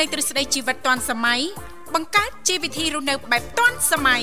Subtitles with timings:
[0.00, 1.40] លេងទ្រឹស្ដីជីវិតឌွန်សម័យ
[1.94, 4.22] បង្កើតជីវវិធីរស់នៅបែបឌွန်សម័យ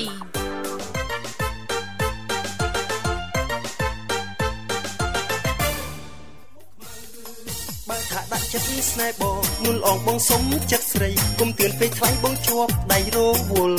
[7.88, 10.42] បើថាដាក់ចិត្តស្នេហ៍បងមុនអងបងសុំ
[10.72, 11.10] ចិត្តស្រី
[11.40, 13.18] គុំទឿនពេកថ្លៃបងជាប់ដៃរ
[13.50, 13.78] វល់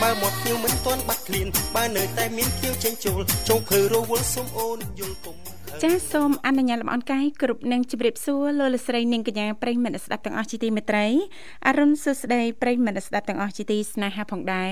[0.00, 11.06] បើមកភ្នៀវមិនទាន់បាត់ឃ្លានបើនៅតែមានភ្នៀវចេញចូលចុងភើរវល់សុំអូនយល់គុំ ចាសសូមអនុញ្ញាតលំអរកាយគ្រប់នឹងជម្រាបសួរលោកលស្រីនាងកញ្ញាប្រិយមិត្តស្ដាប់ទាំងអស់ជាទីមេត្រី
[11.66, 14.70] អរុនសុស្ដីប្រិយមិត្តស្ដាប់ទាំងអស់ជាទីស្នេហាផងដែរ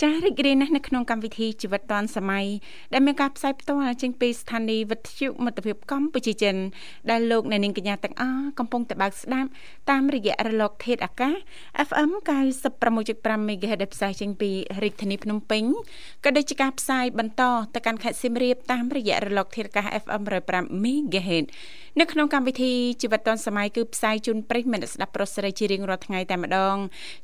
[0.00, 2.46] ចាសរីករាយណាស់នៅក្នុងកម្មវិធីជីវិតឌွန်សម័យ
[2.92, 6.56] ដែលមានការផ្សាយផ្ទាល់ចេញពីស្ថានីយ៍វិទ្យុមិត្តភាពកម្ពុជាចិន
[7.10, 9.48] ដែលលោកអ្នកនាងកញ្ញាទាំងអស់កំពុងតែបើកស្ដាប់
[9.90, 11.34] តាមរយៈរលក ធាតុអាកាស
[11.88, 12.10] FM
[12.80, 14.50] 96.5 MHz ដែលផ្សាយចេញពី
[14.82, 15.64] រាជធានីភ្នំពេញ
[16.24, 17.42] ក៏ដូចជាការផ្សាយបន្ត
[17.74, 21.46] ទៅកាន់ខេត្តសៀមរាបតាមរយៈរលកធាតុអាកាស FM 105 MHz
[21.98, 22.72] នៅក្នុងកម្មវិធី
[23.02, 26.76] ជីវិតឌុនសម័យគឺផ្សាយជូនប្រិយមិត្តស្ដាប់ប្រុសស្រីជារៀងរាល់ថ្ងៃតែម្ដង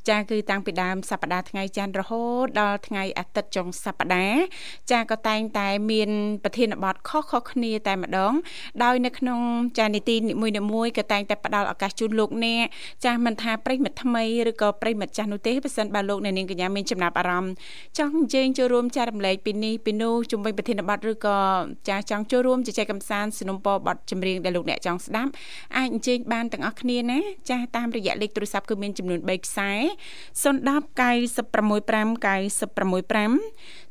[0.09, 4.43] ចាគឺតាំងពីដើមសប្ដាហ៍ថ្ងៃច័ន្ទរហូតដល់ថ្ងៃអាទិត្យចុងសប្ដាហ៍
[4.93, 6.11] ចាក៏តែងតែមាន
[6.45, 8.33] ប្រធានបទខុសៗគ្នាតែម្ដង
[8.85, 9.41] ដោយនៅក្នុង
[9.79, 10.35] ចានីតិនី
[10.73, 12.65] មួយៗក៏តែងតែផ្ដល់ឱកាសជូនលោកអ្នក
[13.05, 17.53] ចាមិនថាប្រិយមិត្តថ្មីឬក៏ប្រិយមិត្តចាស់នោះទេបើសិនបើលោកអ្នកនាងកញ្ញាមានចំណាប់អារម្មណ៍
[17.99, 21.39] ចង់អញ្ជើញចូលរួមចែករំលែកពីនេះពីនោះជុំវិញប្រធានបទឬក៏
[21.89, 25.31] ចាចង់ចូលរួមជជែកកម្សាន្តสนុំពរបទចម្រៀងដែលលោកអ្នកចង់ស្ដាប់
[25.77, 27.19] អាចអញ្ជើញបានទាំងអស់គ្នាណា
[27.51, 29.71] ចាស់តាមរយៈលេខទូរស័ព្ទគឺមានចំនួន3ខ្សែ
[30.43, 33.33] 010 965 965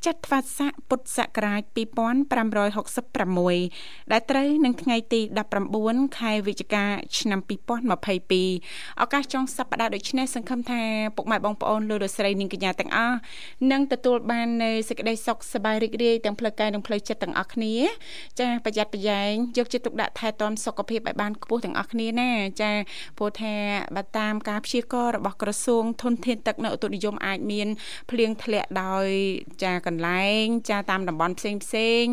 [0.06, 5.22] ចត្វាស័កពុទ្ធសករាជ2566ដែលត្រូវនឹងថ្ងៃទី
[5.70, 6.86] 19ខែវិច្ឆិកា
[7.20, 7.40] ឆ្នាំ
[8.40, 10.82] 2022ឱកាសចុងសប្តាហ៍ដូចនេះសង្ឃឹមថា
[11.16, 13.18] ពុកម៉ែបងប្អូនលោកលោកស្រីនាងកញ្ញាទាំងអស់
[13.72, 17.76] នឹងទទួលបាននូវសេចក្តីសុខសប្បាយរីករាយទាំងផ្លូវកាយនិងផ្លូវចិត្តទាំងអស់គ្នា
[18.40, 22.72] ចាប្រយ័ត្នប្រយែងយកចិត្តទុកដាក់ថែទាំសុខភាពឲ្យបានខ្ពស់ទាំងអស់គ្នាណាចា
[23.18, 23.56] ព្រោះថា
[23.96, 27.68] បើតាមការព្យាករណ៍របស់ក្រសួងធនធានទឹកនៅឧតុនិយមអាចមាន
[28.12, 29.08] ភ្លៀងធ្លាក់ដោយ
[29.64, 32.04] ចាកន្លែង ចាតាមតំបន់ផ្សេងផ្សេង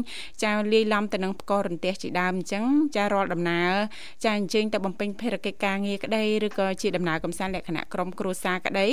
[0.43, 2.64] ចាលាយឡំទៅនឹងផ្គររន្ទះជាដើមអញ្ចឹង
[2.97, 3.72] ចារាល់ដំណើរ
[4.25, 8.88] ចាអញ្ជើញទៅបំពេញភារកិច្ចការងារក្តីឬក៏ជាដំណើរកំសាន្តលក្ខណៈក្រុមគ្រួសារក្តី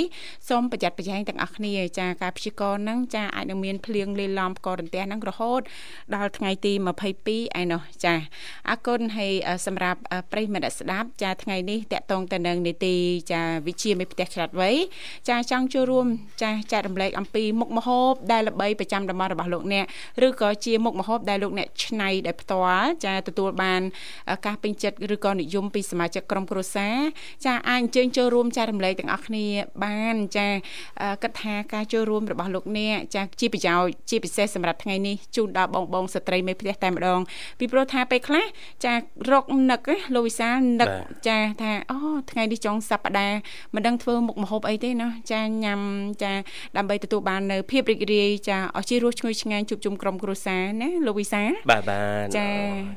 [0.49, 5.61] សូមប្រយ័ត្នប្រយែងទាំងអស់គ្នា ចាការព្យាករណ៍ហ្នឹងចាអាចនឹងមានភ្លៀងលាយឡំផ្គររន្ទះហ្នឹងរហូត
[6.15, 6.73] ដល់ថ្ងៃទី
[7.17, 8.15] 22ឯណោះចា
[8.69, 9.33] អរគុណហើយ
[9.65, 9.99] សម្រាប់
[10.31, 12.95] ប្រិយមិត្តស្ដាប់ចាថ្ងៃនេះតកតងទៅនឹងនីតិ
[13.31, 14.71] ចាវិជាមេផ្ទះឆ្លាតវៃ
[15.29, 16.07] ចាចង់ចូលរួម
[16.43, 19.85] ចាចែករំលែកអំពីមុខម្ហូបដែលល្បីប្រចាំតំបន់របស់លោកអ្នក
[20.27, 23.81] ឬក៏ជាមុខម្ហូបដែលលោកអ្នកច្នៃដោយផ្ទាល់ចាទទួលបាន
[24.45, 26.95] ការពេញចិត្តឬក៏និយមពីសមាជិកក្រុមគ្រួសារ
[27.45, 29.45] ចាអាចអញ្ជើញចូលរួមចែករំលែកទាំងអស់គ្នា
[29.83, 30.47] បានចា
[31.23, 37.19] គិតថាការចូលរួមរបស់លោកអ្នកចាជាប្រយោជន៍ជាពិសេសសម្រាប់ថ្ងៃនេះជូនដល់បងបងស្ត្រីមេផ្ទះតែម្ដង
[37.59, 38.45] ពីព្រោះថាពេលខ្លះ
[38.85, 38.93] ចា
[39.31, 39.79] រកនឹក
[40.15, 40.89] លោកវិសាលនឹក
[41.27, 41.97] ចាថាអូ
[42.31, 43.39] ថ្ងៃនេះចុងសប្តាហ៍
[43.75, 45.81] មិនដឹងធ្វើមុខម្ហូបអីទេណាចាញ៉ាំ
[46.23, 46.31] ចា
[46.77, 52.47] ដើម្បីទទួលបាននៅភាពរីករាយចាអស់ជារសឈ្ងុយឆ្ងាញ់ជួបជុំក្រុមគ្រួសារណាលោកវិសាលបាទបាទចា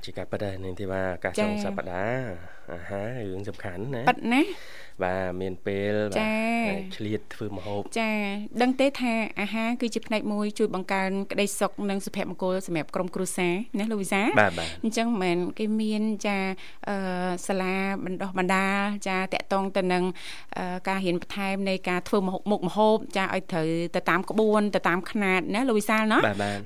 [0.07, 4.43] ជាការប៉ັດដែរនាងធីវ៉ាអាកាសចុងសប្តាហ៍អាហាររឿងសំខាន់ណាប៉ັດណា
[5.03, 6.29] បាទមានពេលបា
[6.75, 8.11] ទឆ្លៀតធ្វើម្ហូបចា
[8.63, 14.23] ដឹងទេថាអាហារគឺជាផ្នែកមួយជួយបង្កើនក្តីសុខនិងសុភមង្គលសម្រាប់ក្រុមគ្រួសារណាលោកវិសា
[14.85, 16.39] អញ្ចឹងមិនមែនគេមានចា
[16.89, 16.97] អឺ
[17.47, 20.05] សាលាបណ្ដោះបណ្ដាលចាតកតងទៅនឹង
[20.89, 26.19] ការរៀនបន្ថែមនៃការធ្វើមុខម្ហូបចាឲ្យត្រូវទៅតាមក្បួនទៅតាមຂ្នាតណាលោកវិសាលណា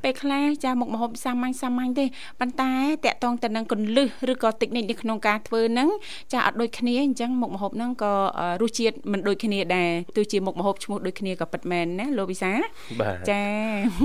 [0.04, 2.04] ពេលខ្លះចាមុខម្ហូបសាមញ្ញសាមញ្ញទេ
[2.40, 2.72] ប៉ុន្តែ
[3.04, 5.88] តកតងទៅនឹងកុនលឹះឬក៏តិចនិចនៅក្នុងការធ្វើហ្នឹង
[6.32, 8.15] ចាអត់ដូចគ្នាអញ្ចឹងមុខម្ហូបហ្នឹងក៏
[8.62, 12.52] រសជាតិមិនដូចគ្នាដែរទោះជាមុខម្ហូបឈ្មោះដូចគ្នាក៏ពិតមែនណាលោកវិសា
[13.30, 13.42] ចា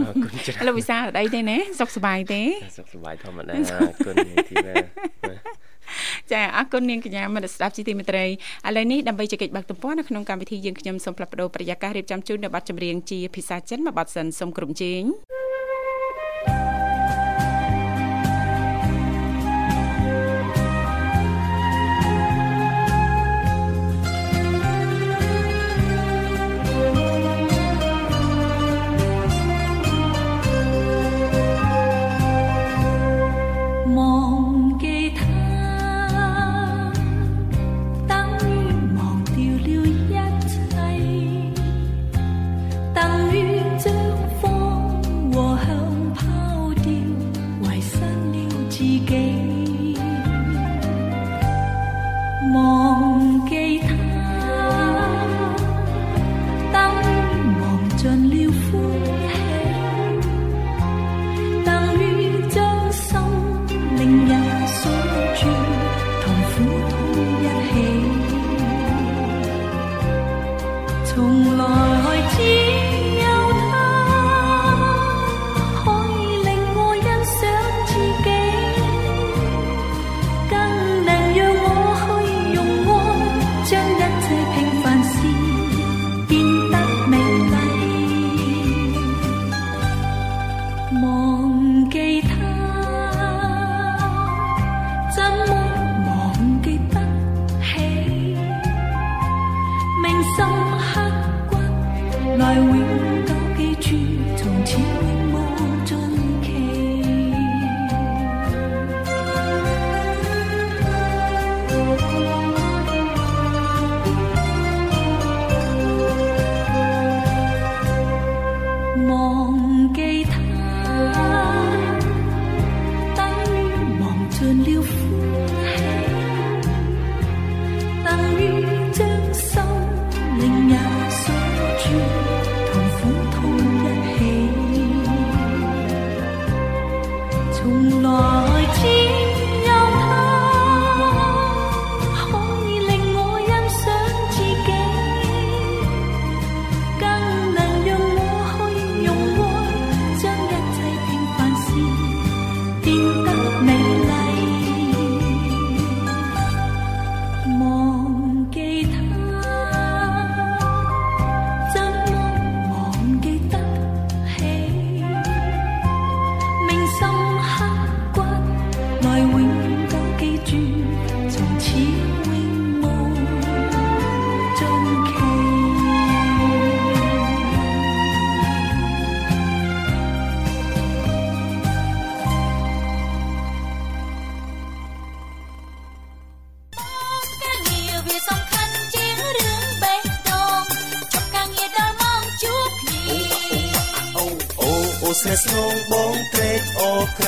[0.07, 2.41] អរគុណច្រើនលោកវិសាអីទេណាសុខសប្បាយទេ
[2.77, 4.15] សុខសប្បាយធម្មតាអរគុណ
[4.49, 4.75] ទីណា
[6.31, 8.29] ចាអរគុណនាងកញ្ញាមនស្ដាប់ជីទីមេត្រីឥ
[8.75, 15.01] ឡូវនេះដើម្បីជែកបាក់ទំព័រនៅក្នុងកម្មវិធីយើងខ្ញុំសូមផ្លាប់បដោប្រយាកររៀបចំជូននៅប័ណ្ណចម្រៀងជាភាសាចិនមួយប័ណ្ណសិនសូមក្រុមជេង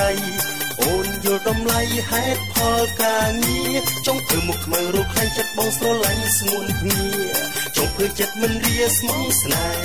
[0.04, 0.22] អរក្រៃ
[0.82, 1.80] អូនយល់តម្លៃ
[2.10, 7.02] ហេតុផលការងារចង់ធ្វើមុខខ្មៅរកខ្លាញ់ចិត្តបងស្រឡាញ់ស្ងួនគ្នា
[7.76, 9.84] ចង់ធ្វើចិត្តមិនរាស្មងស្នេហ៍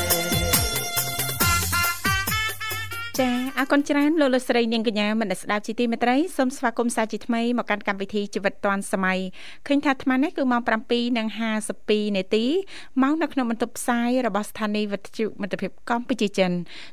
[3.20, 9.19] ចា អរគុណច្រើនលោកលោកស្រីនាងកញ្ញាមនស្ដាប់ជីទីមេត្រីសូមស្វាគមន៍សាជាថ្មីមកកាន់កម្មវិធីជីវិតឌွန်សម័យ
[9.67, 12.45] ឃើញថាអាត្មានេះគឺម៉ោង7:52នាទី
[13.03, 16.53] មកនៅក្នុងបន្ទប់ផ្សាយរបស់ស្ថានីយ៍វិទ្យុមិត្តភាពកម្ពុជាចិន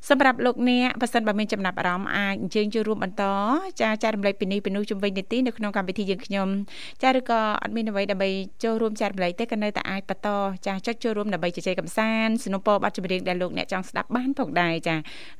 [0.09, 3.23] សម្រាប់លោកអ្នកប៉ះសិនបើមានចំណាប់អារម្មណ៍អាចអញ្ជើញចូលរួមបន្ត
[3.81, 6.47] ចាចែករំលែកពីនេះពីនោះជំវិញនាទីនៅក្នុងកម្មវិធីយើងខ្ញុំ
[7.03, 8.29] ចាឬក៏អត់មានអ្វីដើម្បី
[8.63, 10.29] ចូលរួមចែករំលែកទេក៏នៅតែអាចបន្ត
[10.67, 14.95] ចាចុចចូលរួមដើម្បីជជែកកម្សាន្តสนុំពរប័ណ្ណចម្រៀងដែលលោកអ្នកចង់ស្ដាប់បានផងដែរចា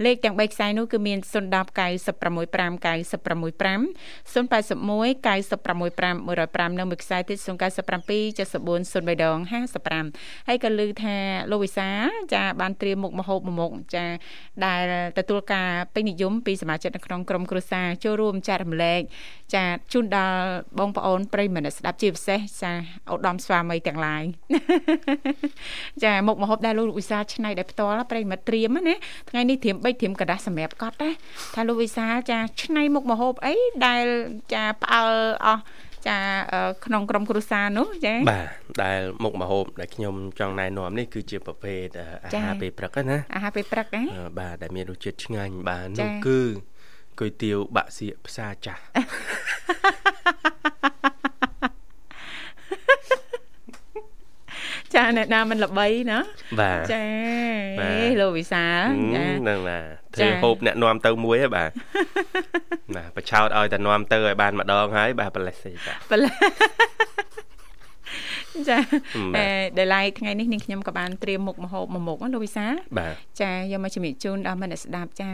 [0.05, 3.06] លេខទាំង3ខ្សែនោះគឺមាន នមាន010 965 965
[4.34, 7.48] 081 965និងមួយខ្សែទៀត097
[8.38, 9.38] 7403ដង
[9.92, 11.16] 55ហើយក៏លើថា
[11.50, 11.88] លោកវិសា
[12.34, 14.04] ចាបានត្រៀមមុខមហូបមួយមុខចា
[14.64, 14.82] ដែល
[15.18, 19.00] ទទួលការពេញនិយមពីសមាជិកនៅក្នុងក្រុមគ្រួសារចូលរួមចែករំលែក
[19.54, 20.38] ចាជូនដល់
[20.78, 22.72] បងប្អូនប្រិយមិត្តស្ដាប់ជាពិសេសចា
[23.12, 24.22] ឧត្តមស្វាមីទាំងឡាយ
[26.04, 28.94] ចាមុខមហូបដែលលោកវិសាឆ្នៃដែលផ្ទាល់ប្រិយមិត្តត្រៀមណា
[29.30, 31.12] ថ្ងៃនេះត្រៀមបិចត្រៀមកដាស់សម្រាប់កត់ណា
[31.54, 33.54] ថាលោកវិសាលចាឆ្នៃមុខម្ហូបអី
[33.86, 34.04] ដែល
[34.54, 35.14] ចាផ្អើល
[35.46, 35.62] អស់
[36.08, 36.18] ចា
[36.84, 38.46] ក្នុងក្រុមគ្រួសារនោះចាបាទ
[38.84, 41.86] ដែលមុខម្ហូបដែលខ្ញុំចង់ណែនាំនេះគឺជាប្រភេទ
[42.24, 44.02] អាហារពេលព្រឹកណាអាហារពេលព្រឹកណា
[44.40, 46.40] បាទដែលមានរសជាតិឆ្ងាញ់បាទនោះគឺ
[47.20, 48.82] គុយទាវបាក់សៀកផ្សារចាស់
[54.96, 56.18] ចាអ្នកណាមិនល្បីណា
[56.60, 57.04] បាទចា
[58.20, 58.84] លោកវិសាល
[59.14, 59.78] ចាហ្នឹងណា
[60.14, 61.70] ធ្វើហូបអ្នកនាំទៅមួយហ៎បាទ
[62.96, 66.34] ណាបឆោតឲ្យតែនាំទៅឲ្យបានម្ដងហើយបាទប្រលេះសេបាទប្រលេះ
[68.70, 68.78] ចា
[69.36, 69.44] អឺ
[69.78, 72.66] ដែលឡៃថ្ងៃនេះនាងខ្ញុំក៏បានត្រៀមមុខម្ហូបមួយមុខលោកវិសា
[73.42, 75.30] ចាយកមកជំរាបជូនដល់មិត្តស្ដាប់ចា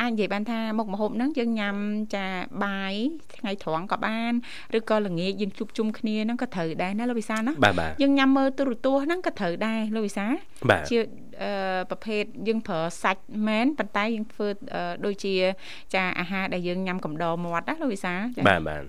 [0.00, 1.76] អាចនិយាយបានថាមុខម្ហូបហ្នឹងយើងញ៉ាំ
[2.14, 2.26] ចា
[2.64, 2.94] បាយ
[3.38, 4.32] ថ្ងៃត្រង់ក៏បាន
[4.78, 7.52] ឬក៏ល្ងាចយើងជួបជុំគ្នាហ្នឹងក៏ត្រូវដែរណាលោកវិសាណា
[8.02, 10.26] យើងញ៉ាំមើលទូរទស្សន៍ហ្នឹងក៏ត្រូវដែរលោកវិសា
[10.90, 10.98] ជា
[11.90, 14.48] ប្រភេទយើងប្រើសាច់មែនប៉ុន្តែយើងធ្វើ
[15.04, 15.34] ដូចជា
[15.94, 18.14] ចាអាហារដែលយើងញ៉ាំកំដរមាត់ណាលោកវិសា
[18.48, 18.82] បាទបាទ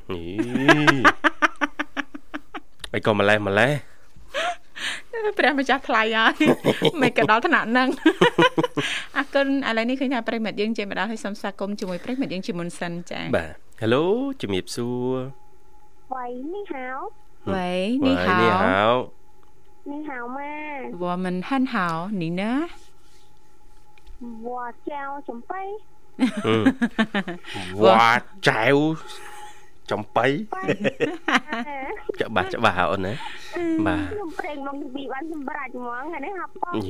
[2.92, 3.74] មិនក៏ម្លេះម្លេះ
[5.40, 6.34] ព្រះម្ចាស់ថ្លៃហើយ
[7.02, 7.88] មិនក៏ដល់ឋានៈហ្នឹង
[9.18, 14.04] អរគុណឥឡូវនេះឃើញថាប្រិមិត្តយើងជាម្ដងហើយសូមស្វាគមន៍ជាមួយប្រិមិត្តយើងជាមុនសិនចា៎បាទ Hello
[14.42, 15.16] ជំរាបសួរ
[16.14, 16.86] វ៉ៃនេះហៅ
[17.54, 17.72] វ៉ៃ
[18.08, 18.82] នេះហៅនេះហៅ
[19.92, 20.56] នេះហៅម៉ា
[21.04, 21.88] វ៉ាមិនហាន់ហៅ
[22.22, 22.52] នេះណា
[24.48, 25.62] វ៉ាចៅសំបៃ
[27.84, 28.10] វ៉ា
[28.50, 28.64] ចៅ
[29.90, 30.26] បៃ
[32.22, 33.14] ច្បាស់ច្បាស់អូនណា
[33.88, 36.82] បាទខ្ញុំប្រេងមកពីបានសម្រាប់ហ្មងថ្ងៃនេះហាប់បងនិ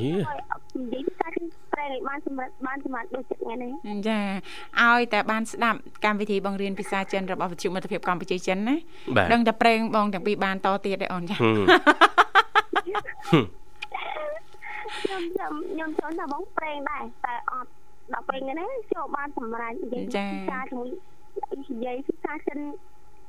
[0.93, 1.27] យាយថា
[1.73, 3.71] ប្រេងឲ្យបានសម្រាប់បានសម្រាប់ដូចចិត្តថ្ងៃនេះ
[4.07, 4.19] ចា
[4.81, 8.75] ឲ្យតែបានស្ដាប់កម្មវិធីបងរៀនភាសាចិនរបស់វិទ្យុមិត្តភាពកម្ពុជាចិនណា
[9.33, 17.69] ដឹងតែប្រេងបងទាំងពីរបានតទៀតទេអូនចាខ្ញុំខ្ញុំខ្ញុំចង់ថាបងប្រេងដែរតែអត់
[18.13, 20.89] ដល់ពេលនេះចូលបានសម្រាប់និយាយភាសាជាមួយ
[21.59, 22.59] និយាយភាសាចិន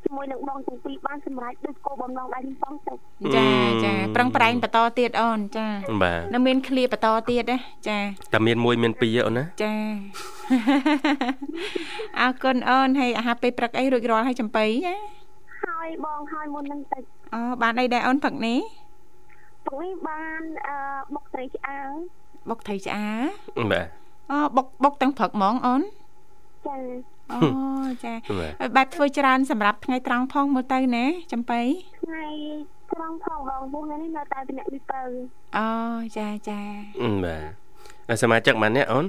[0.04, 2.94] ជាមួយនឹងបងទាំងពីរបានសម្រេចដូចគោលបំណងដែលខ្ញុំបងទៅ
[3.36, 3.48] ចា
[3.84, 5.66] ចាប្រឹងប្រែងបន្តទៀតអូនចា
[6.02, 7.98] បាទនៅមានឃ្លាបន្តទៀតណាចា
[8.32, 9.74] តែមានមួយមានពីរអូនណាចា
[12.20, 14.96] អរគុណអូនហើយអាហារពេលព្រឹកអីរួចរាល់ហើយចំបៃណា
[15.64, 16.98] ហើយបងហើយមុននឹងទៅ
[17.34, 18.58] អូបានអីដែរអូនព្រឹកនេះ
[19.66, 20.76] ព្រឹកនេះបានអឺ
[21.14, 21.90] បុកត្រីឆ្អើរ
[22.48, 23.86] បុកត្រីឆ្អើរបាទ
[24.30, 25.82] អូបុកបុកទាំងព្រឹកហ្មងអូន
[26.66, 26.76] ចា
[27.30, 27.38] អូ
[28.04, 28.12] ចា
[28.76, 31.60] បែបធ្វើច្រើនសម្រាប់ថ្ងៃត្រង់ផងមើលទៅណាចំបៃ
[32.00, 32.24] ថ្ងៃ
[32.92, 35.02] ត្រង់ផងបងពុះនេះនៅតែពីអ្នកពីពៅ
[35.56, 35.68] អូ
[36.18, 36.60] ចាចា
[37.24, 37.36] បា
[38.14, 39.06] ទសមាជិកម៉ានអ្នកអូន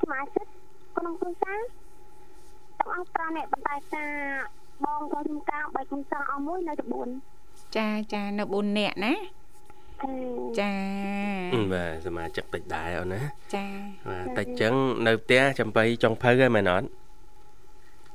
[0.00, 0.46] សមាជិក
[0.96, 1.58] ក្នុងគ្រួសារ
[2.78, 4.10] ទាំងអស់5នាក់ប៉ុន្តែការ
[4.84, 6.84] បងក៏ខ្ញុំការបែកខ្ញុំសងអស់មួយនៅទី
[7.30, 9.14] 4ចាចានៅ4នាក់ណា
[10.60, 10.72] ចា
[11.72, 13.20] បាទសមាជិកតិចដែរអូនណា
[13.54, 13.66] ចា
[14.10, 14.74] បាទតិចចឹង
[15.06, 16.86] នៅផ្ទះចំបៃចុងភៅហ្នឹងមែនអត់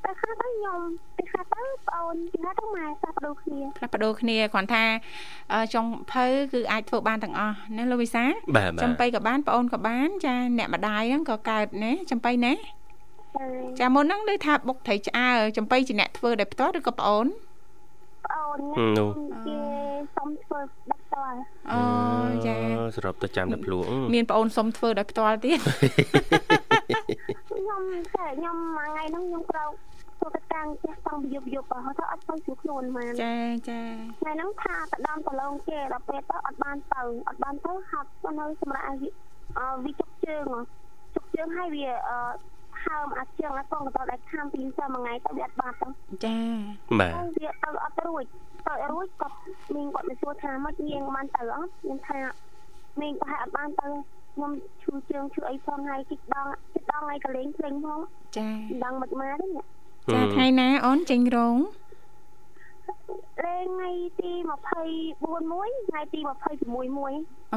[0.06, 0.80] តែខាទៅខ្ញុំ
[1.18, 4.84] ទៅខាទៅបងអូនពីណាទៅម៉ែផ្លាស់ប្ដូរគ្នាផ្លាស់ប្ដូរគ្នាគ្រាន់ថា
[5.74, 8.24] ចុងភៅគឺអាចធ្វើបានទាំងអស់ណាលោកវិសា
[8.84, 12.54] ចំបៃក៏បានបងអូនក៏បាន ចាអ្នកម្ដាយហ្នឹងក៏កើតណាចំបៃណា
[13.80, 17.28] ចាមុនហ្នឹងលើថាបុកត្រីឆ្អើចំបៃជាអ្នកធ្វើដោយផ្ទាល់ឬក៏បងអូន
[18.26, 18.60] ប្អូន
[19.46, 19.58] គេ
[20.16, 20.60] សុំធ្វើ
[20.92, 21.40] ដឹក ផ្ទាល់
[21.72, 21.80] អូ
[22.48, 22.56] ចា
[22.96, 25.60] សរុបទៅចាំតែភ្លួងមានប្អូនសុំធ្វើដោយផ្ទាល់ទៀត
[27.50, 27.82] ខ្ញុំ
[28.16, 29.72] តែខ្ញុំមួយថ្ងៃហ្នឹងខ្ញុំក្រោក
[30.20, 33.36] ធ្វើទៅតាំងផ្ទះតាំងយប់យប់ហត់ទៅអត់ទៅជួយខ្លួនហ្មងចា
[33.70, 33.82] ចា
[34.22, 38.86] ថ្ងៃហ្នឹងថាទៅដើមប្រឡងគេដល់ពេលទៅអត់បានទៅអត់បានទៅហាត់នៅសម្រាប់
[39.58, 40.46] អវិជុកជើង
[41.16, 41.90] ជុកជើងឲ្យវា
[42.86, 45.88] ហើមអាជើងអាកងទៅដល់ខាំពីសិលមួយថ្ងៃទៅវាអត់បាត់ទៅ
[46.26, 46.38] ចា
[47.00, 48.24] បាទវាទៅអត់រួច
[48.68, 49.38] ទៅរួចគាត់
[49.76, 52.20] មីងគាត់ទៅសួរថាមកញៀងបានទៅអត់ខ្ញុំថា
[53.02, 53.88] មីងប្រហែលអត់បានទៅ
[54.34, 58.00] ខ្ញុំឈឺជើងឈឺអីផងហើយគិតដងគិតដងហើយកលេងភ្លេងផង
[58.38, 58.48] ចា
[58.84, 59.48] ដឹងមិនមកទេ
[60.14, 61.58] ចាថ្ងៃណាអូនចេញរោង
[63.42, 63.90] លេងថ្ងៃ
[64.22, 64.32] ទី
[64.90, 66.20] 24មួយថ្ងៃទី
[66.60, 67.14] 26មួយ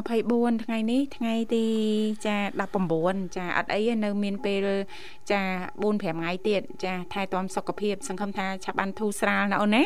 [0.07, 1.65] 24ថ្ងៃនេះថ្ងៃទី
[2.25, 2.37] ចា
[2.85, 4.67] 19ចាអត់អីនៅមានពេល
[5.31, 5.41] ចា
[5.81, 9.83] 4 5ថ្ងៃទៀតចាថែទាំសុខភាព សង្ឃឹមថាឆាប់បានធូរស្រាលណាអូនណា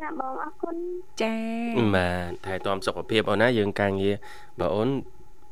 [0.00, 0.76] ចាបងអរគុណ
[1.22, 1.34] ចា
[1.96, 4.14] បាទថែទាំសុខភាពអូនណាយើងការងារ
[4.60, 4.88] បើអូន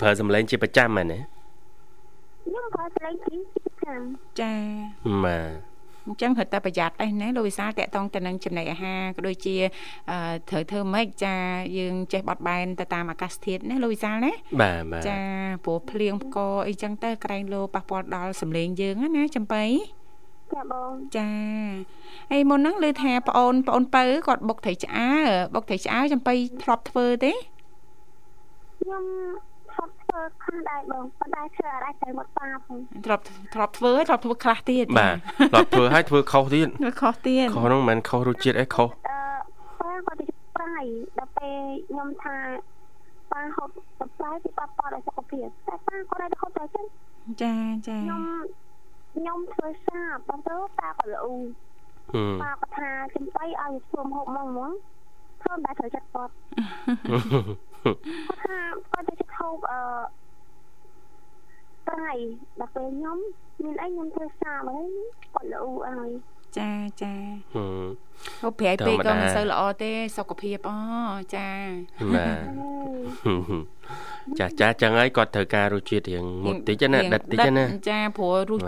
[0.01, 4.01] ប្រើសម្លេងជាប្រចាំមែនទេខ្ញុំប្រើសម្លេងជាប្រចាំ
[4.41, 4.53] ចា
[5.25, 5.74] បាទ
[6.07, 9.57] អញ្ចឹងរត់តែប្រយ័ត្នដែរណាលោកវិសាលតកតងទៅនឹងចំណីអាហារក៏ដូចជា
[10.51, 11.37] ត្រូវធ្វើម៉េចចា
[11.79, 15.19] យើងចេះបត់បែនទៅតាមអាកាសធាតុណាលោកវិសាលណាបាទបាទចា
[15.65, 19.65] ព្រោះភ្លៀងផ្គរអីចឹងទៅក្រែងលោប៉ះពាល់ដល់សម្លេងយើងណាចំបៃ
[20.53, 21.29] ចាបងចា
[22.31, 25.11] ហើយមុនហ្នឹងលើថាប្អូនប្អូនបើគាត់បុកត្រីឆ្អើ
[25.55, 27.33] បុកត្រីឆ្អើចំបៃធ្លាប់ធ្វើទេ
[28.79, 29.05] ខ្ញុំ
[30.15, 33.23] ធ្លាប់ធ្វើខ្លះដែរបងប៉ុន្តែធ្វើអត់អាចទៅមកប៉ាផងធ្លាប់
[33.55, 35.17] ធ្លាប់ធ្វើធ្លាប់ធ្វើខ្លះទៀតបាទ
[35.51, 39.19] ធ្លាប់ធ្វើហើយធ្វើខុសទៀតធ្វើខុសទៀតខុសហ្នឹងមិនមែនខុសរសជាតិអីខុសអឺ
[39.81, 40.79] ប៉ាគាត់ទៅប្រៃ
[41.19, 42.37] ដល់ពេលខ្ញុំថា
[43.33, 46.87] ប៉ាហូបទៅប្រៃពីប៉ាប៉ដល់សុខភាពតែប៉ាគាត់ឲ្យហូបតែចឹង
[47.43, 47.55] ចា
[47.89, 48.23] ចាខ្ញុំ
[49.15, 51.27] ខ្ញុំធ្វើសាបបងទៅប៉ាក៏ល្អ
[52.43, 54.71] ប៉ាគាត់ថាចំបៃឲ្យធ្វើហូបមកហ្មង
[55.43, 56.33] ធ្វើតែត្រូវចិត្តគាត់
[57.85, 58.59] គាត់ថា
[58.91, 59.81] គាត់ទៅហូបអឺ
[61.89, 62.13] ប្រៃ
[62.61, 63.19] ដល់ពេលខ្ញុំ
[63.63, 64.89] មានអីខ្ញុំធ្វើសាបហើយ
[65.35, 65.65] គាត់ល្អ
[65.99, 66.11] ហើយ
[66.59, 66.71] ចា
[67.03, 67.13] ចា
[68.43, 70.79] ហូបប្រៃពេកក៏មិនសូវល្អទេ សុខភាពអូ
[71.35, 71.49] ចា
[72.15, 73.75] បាទ
[74.39, 78.63] ចាស់ចាស់ចឹងហើយគាត់ត្រូវការរសជាតិរៀងមុតតិចណាដិតតិចណាចាព្រោះរស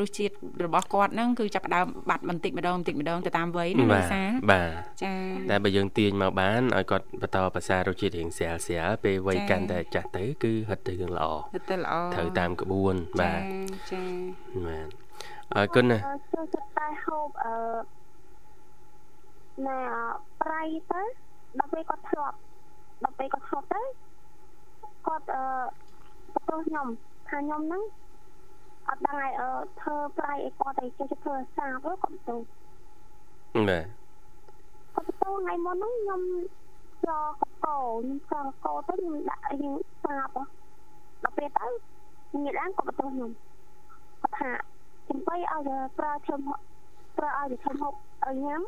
[0.00, 4.70] រសជាតិរបស់គាត់ហ្នឹងគឺចាប់ដើមបាត់បន្តិចម្ដងបន្តិចម្ដងទៅតាមវ័យណាលោកសាបាទ
[5.04, 5.14] ចា
[5.50, 13.42] តែបើយើងទាញមកបានឲ្យគាត់បន្តភាសារសជាតិរៀងស្រាលស្រាលពេលវ័យកាន់តែចាស់ទៅគឺហិតទៅរឿងល្អហិតទៅល្អត្រូវតាមក្បួនបាទ
[13.92, 14.02] ចា
[14.66, 15.01] បាទ
[15.56, 15.98] អរគុណណា
[16.32, 17.54] ចូលចិត្តតែហូបអឺ
[19.66, 19.78] ណែ
[20.42, 21.02] ប្រៃទៅ
[21.58, 22.36] ដល់ពេលគាត់ធ្លាប់
[23.04, 23.82] ដល់ពេលគាត់ធ្លាប់ទៅ
[25.06, 25.42] គាត់អឺ
[26.34, 26.86] បន្ទោសខ្ញុំ
[27.28, 27.82] ថាខ្ញុំហ្នឹង
[28.88, 29.48] អត់ដឹងឲ្យអឺ
[29.80, 32.40] ធ្វើប្រៃអីគាត់ឲ្យចេះធ្វើសាបគាត់បន្ទោស
[33.54, 33.86] បាទ
[34.94, 36.22] គាត់បន្ទោសថ្ងៃមុនហ្នឹងខ្ញុំ
[37.06, 38.32] ចកកខ្ញុំច
[38.64, 40.36] កកទៅខ្ញុំដាក់យើងសាប
[41.22, 41.66] ដល់ពេលទៅ
[42.44, 43.30] ងាកឡើងគាត់បន្ទោសខ្ញុំ
[44.22, 44.50] គាត់ថា
[45.08, 46.36] ចំបៃឲ្យប្រើធ្វើ
[47.18, 47.94] ប្រើឲ្យធ្វើហូប
[48.26, 48.62] ឲ្យញ៉ាំ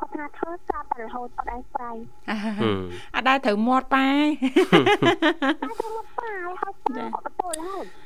[0.00, 1.90] គាត់ថាធ្វើសាបតែរហូតអត់ដែរប្រៃ
[3.14, 4.08] អត់ដែរត្រូវមាត់ប៉ែ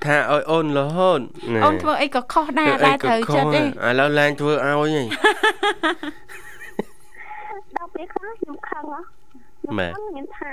[0.05, 1.21] ថាឲ្យអូនរហូត
[1.65, 3.65] អូនធ្វើអីក៏ខុសដែរដែរត្រូវចិត្តទេឥ
[4.01, 5.03] ឡូវឡើងធ្វើឲ្យហី
[7.77, 9.01] ដល់ពេលខ្លះខ្ញុំខឹងហ៎
[9.61, 10.53] ខ្ញុំខឹងខ្ញុំថា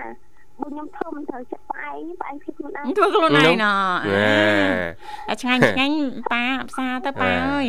[0.60, 3.74] បើខ្ញុំធ្វើមិនត្រូវចិត្តប្អែងប្អែងធ្វើខ្លួនឯងធ្វើខ្លួនឯងណ៎
[5.30, 5.96] អាឆ្ងាញ់ឆ្ងាញ់
[6.32, 7.68] ប៉ាផ្សារទៅប៉ាអើយ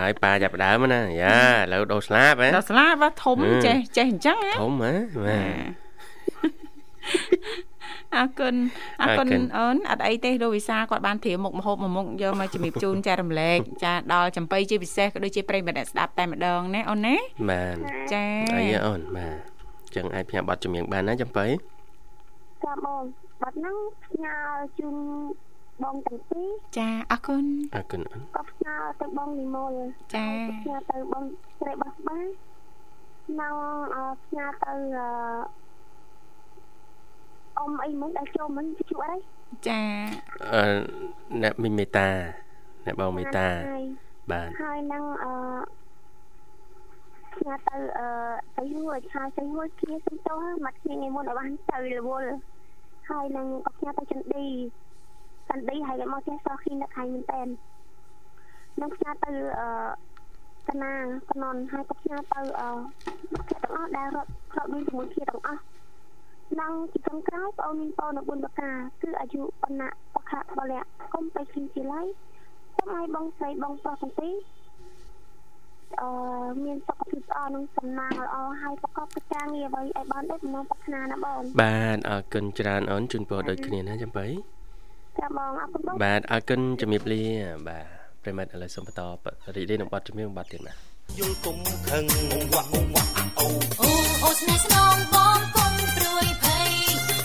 [0.00, 1.38] ហើយប៉ាចាប់ដើមណាយ៉ា
[1.68, 5.86] ឥឡូវដូរស្លាបហ៎ដូរស្លាបធំចេះចេះអញ្ចឹងហ៎ធំហ៎បាទ
[8.16, 8.54] អរគុណ
[9.02, 9.26] អរគុណ
[9.56, 17.16] អូនអត់អីទេលោកវិសាគាត់បានត្រៀមមុខម្ហូបមួយមុខយកមកជំរាបជូនចារំលែកចាដល់ចំបៃជាពិសេសក៏ដូចជាប្រិយមិត្តអ្នកស្ដាប់តែម្ដងណាអូនណា
[17.50, 17.76] បាទ
[18.12, 18.24] ចា
[18.54, 19.36] អីអូនបាទ
[19.94, 21.46] ចឹងអាចផ្ញើប័ណ្ណចម្រៀងបានណាចំបៃ
[22.64, 23.02] ចាបង
[23.42, 24.34] បាត់ហ្នឹងផ្ញើ
[24.78, 24.96] ជូន
[25.82, 26.48] បងទាំងពីរ
[26.78, 27.44] ចាអរគុណ
[27.74, 28.00] អរគុណ
[28.36, 29.72] ក៏ផ្ញើទៅបងនិមល
[30.14, 30.26] ចា
[30.62, 31.24] ផ្ញើទៅបង
[31.58, 33.48] ស្រីបោះបានៅ
[34.24, 34.72] ផ្ញើទៅ
[37.58, 39.16] អ៊ំអីមិនដែលចូលមិនជួអី
[39.68, 39.80] ចា
[40.52, 40.62] អឺ
[41.42, 42.08] អ្នកមីមេតា
[42.86, 43.48] អ្នកបងមេតា
[44.30, 45.32] បាទហើយនឹងអឺ
[47.36, 48.06] ផ្ញើទៅអឺ
[48.56, 52.30] ទៅរួចហើយទៅរួចគ្នាសុំទោសមកគ្នាថ្ងៃមុនឲ្យបានទៅរវល់
[53.10, 54.46] ហើយនឹងក៏ផ្ញើទៅចិនឌី
[55.48, 57.48] ចិនឌីហើយមកចេះសោះគ្នានៅខៃមែនតែន
[58.80, 59.68] នឹងផ្ញើទៅអឺ
[60.68, 60.92] កណា
[61.30, 62.70] កណនហើយក៏ផ្ញើទៅអឺ
[63.32, 65.62] អ្នកទាំងអស់ដែលរត់រត់មានជាមួយគ្នាទាំងអស់
[66.60, 68.70] និងជាចុងក្រោយបងអូនមានបងនៅបុណ្យបកា
[69.02, 70.80] គឺអាយុបណ្ណៈបខៈបលៈ
[71.12, 72.00] កុំទៅគ្រីជាឡៃ
[72.76, 74.55] សូមឲ្យបងស្រីបងប្រុសទាំងពីរអឺ
[76.64, 84.26] មានសុខភាពល្អនិងសំណាងល្អហើយប្រកបកិច្ចការងារអ្វីឲ្យបានដូចបំណងប្រាថ្នាណាបងបាទអរគុណច្រើនអូនជូនពរដូចគ្នាណាចំបៃ
[85.18, 87.22] ចាបងអរគុណបងបាទអរគុណជំរាបលា
[87.68, 87.84] បាទ
[88.22, 89.00] ប្រិមត្តឥឡូវសូមបន្ត
[89.56, 90.76] រីករាយនឹងបទជំនឿបទទៀតបាទ
[91.18, 92.04] យល់គុំខឹង
[92.52, 93.46] វាក់វាក់អូ
[93.80, 93.90] អូ
[94.24, 96.70] អូស្នេហ៍ស្នងបងគុំព្រួយភ័យ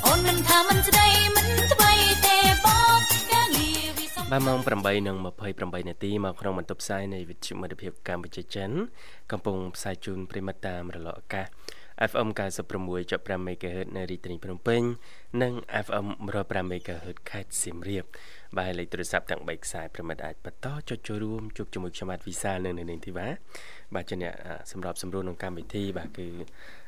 [0.06, 1.92] អូនមិនថាមិនស្ដីមិនថ្មី
[2.26, 2.31] ទេបងកាងារវិសំ
[4.34, 4.60] បាទម៉ោង
[5.24, 8.70] 8:28នាទីមកក្នុងបន្ទប់ផ្សាយនៃវិទ្យុមិត្តភាពកម្ពុជាចិន
[9.32, 11.48] កំពុងផ្សាយជូនប្រិមិត្តតាមរលកអាកាស
[12.12, 12.28] FM
[12.88, 14.82] 96.5 MHz នៅរាជធានីភ្នំពេញ
[15.42, 15.54] និង
[15.86, 16.08] FM
[16.40, 18.06] 105 MHz ខេត្តសៀមរាប
[18.58, 23.28] បាទលេខទូរស័ព្ទទាំង3ខ្សែប្រិមិត្តអាចបន្តចុចចូលរួមជួបជាមួយខ្ញុំបាទវិសាលនៅនៅនាងធីវ៉ា
[23.96, 24.34] បាទជាអ្នក
[24.72, 26.28] សម្របសម្រួលក្នុងកម្មវិធីបាទគឺ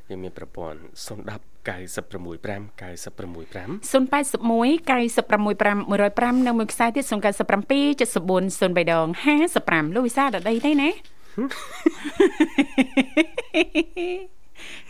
[0.10, 9.08] យើងមានប្រព័ន្ធ010 965 965 081 965 105នៅមួយខ្សែទៀត097 74 03ដង
[9.52, 10.90] 55លោកវិសាលដល់ដីទេណា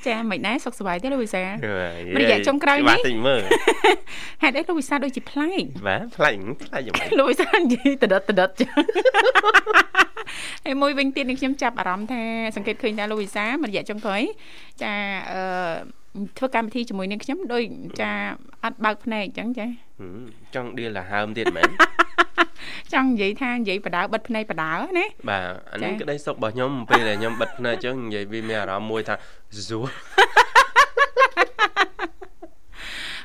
[0.06, 1.44] ចាមិនដែរសុខសប្បាយទេលោកវិសា
[2.20, 3.42] រយៈចុងក្រោយនេះតិចមើល
[4.44, 8.70] ហេតុអីលោកវិសាដូចជាប្លែកបាទប្លែកប្លែកយ៉ាងម៉េចលោកវិសានិយាយតដិតតដិតចឹង
[10.66, 12.22] ហើយមួយវិញទៀតនឹងខ្ញុំចាប់អារម្មណ៍ថា
[12.56, 14.22] សង្កេតឃើញថាលោកវិសារយៈចុងក្រោយ
[14.82, 14.94] ចា
[15.32, 15.42] អឺ
[16.38, 17.64] ធ្វើកម្មវិធីជាមួយនឹងខ្ញុំដូច
[18.02, 18.12] ចា
[18.64, 19.68] អត់បើកភ្នែកអញ្ចឹងចា
[20.56, 21.70] ចង់ដៀលដង្ហើមទៀតមែន
[22.94, 29.16] ចង់និយាយថានិយាយបដៅបិទភ្នែកបដៅណាបាទអានេះក្តីសុខរបស់ខ្ញុំពេលដែលខ្ញុំបិទភ្នែកអញ្ចឹងនិយាយវាមានអារម្មណ៍មួយថា
[29.56, 29.90] ស្រួល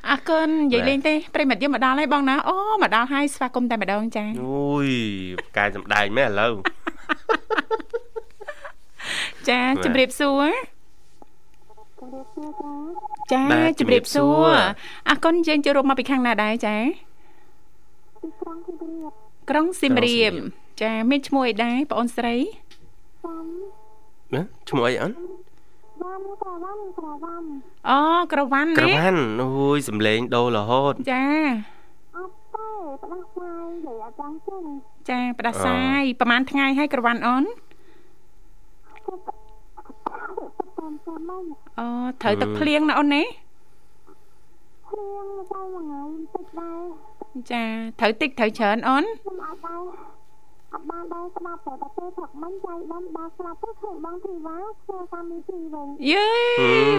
[0.09, 4.89] អរគុណនិយាយលេងទេប្រិមិត្តយើងមកដល់ហើយបងណាអូមកដល់ហើយស្វាគមន៍តែម្ដងចាអូយ
[5.57, 6.53] កែសម្ដែងមែនឥឡូវ
[9.49, 10.49] ចាជម្រាបសួរ
[13.33, 13.45] ចា
[13.79, 14.51] ជម្រាបសួរ
[15.09, 16.77] អរគុណយើងចូលរួមមកពីខាងណាដែរចា
[18.23, 19.13] ទីក្រុងសៀមរាប
[19.51, 20.33] ក្រុងសៀមរាប
[20.83, 22.37] ចាមានឈ្មោះអីដែរបងអូនស្រី
[24.35, 25.13] ណាឈ្មោះអីអូន
[26.03, 27.49] វ៉ាន់ក្រវ៉ាន់ក្រវ៉ាន់
[27.91, 28.01] អូ
[28.33, 31.27] ក្រវ៉ាន់ក្រវ៉ាន់អូយសំលេងដូររហូតចា
[32.17, 32.69] អត់ទេ
[33.03, 34.63] ផ្ដាសាយនិយាយអត់ចង់ចឹង
[35.11, 37.45] ចាផ្ដាសាយប្រហែលថ្ងៃហើយក្រវ៉ាន់អូន
[41.79, 41.87] អូ
[42.23, 43.23] ត្រូវទឹកភ្លៀងណាអូនណា
[44.89, 46.03] ភ្លៀងតែមួយថ្ងៃ
[46.35, 46.81] តិចដែរ
[47.53, 47.65] ចា
[48.01, 49.81] ត្រូវតិចត្រូវច្រើនអូនខ្ញុំអត់ដែរ
[50.73, 56.27] អត់បានដែរស្ដាប់តែតែពេលព្រឹកមិញចៃបានបើស្ដាប់ទៅឃើញបងធីវ៉ាធ្វើកម្មវិធីវិញយេ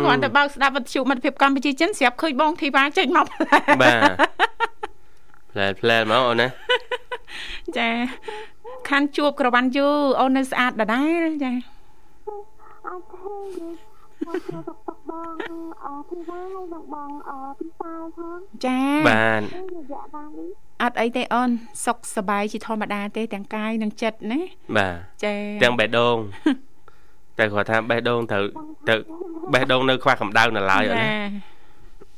[0.05, 3.25] គាត់ទៅបើកស្ដាប់វិទ្យុមិត្តភាពកម្ពុជាចិនស្រាប់ឃើញបងធីវ៉ាចេញមក
[3.81, 4.11] បាទ
[5.51, 6.47] ផ្លែផ្លែមកអូនណា
[7.77, 7.89] ចា
[8.89, 9.87] ខាន់ជួបក្រវ៉ាន់យូ
[10.19, 11.51] អូននៅស្អាតដដែលចា
[12.87, 13.88] អត់ទេ
[14.27, 15.33] មកចូលសុកទុកបង
[15.85, 19.41] អឺធីវ៉ាហើយនឹងបងអឺពីសាយផងចាបាន
[19.75, 20.49] រយៈកាលនេះ
[20.83, 21.49] អត់អីទេអូន
[21.85, 24.39] សុខសប្បាយជាធម្មតាទេទាំងកាយនិងចិត្តណា
[24.77, 26.17] បាទចាទាំងបេះដូង
[27.37, 28.43] តែគាត់ថាបេះដូងត្រូវ
[28.89, 28.95] ទៅ
[29.53, 31.13] បេះដូងនៅខ្វះកម្ដៅនៅឡើយអត់ណា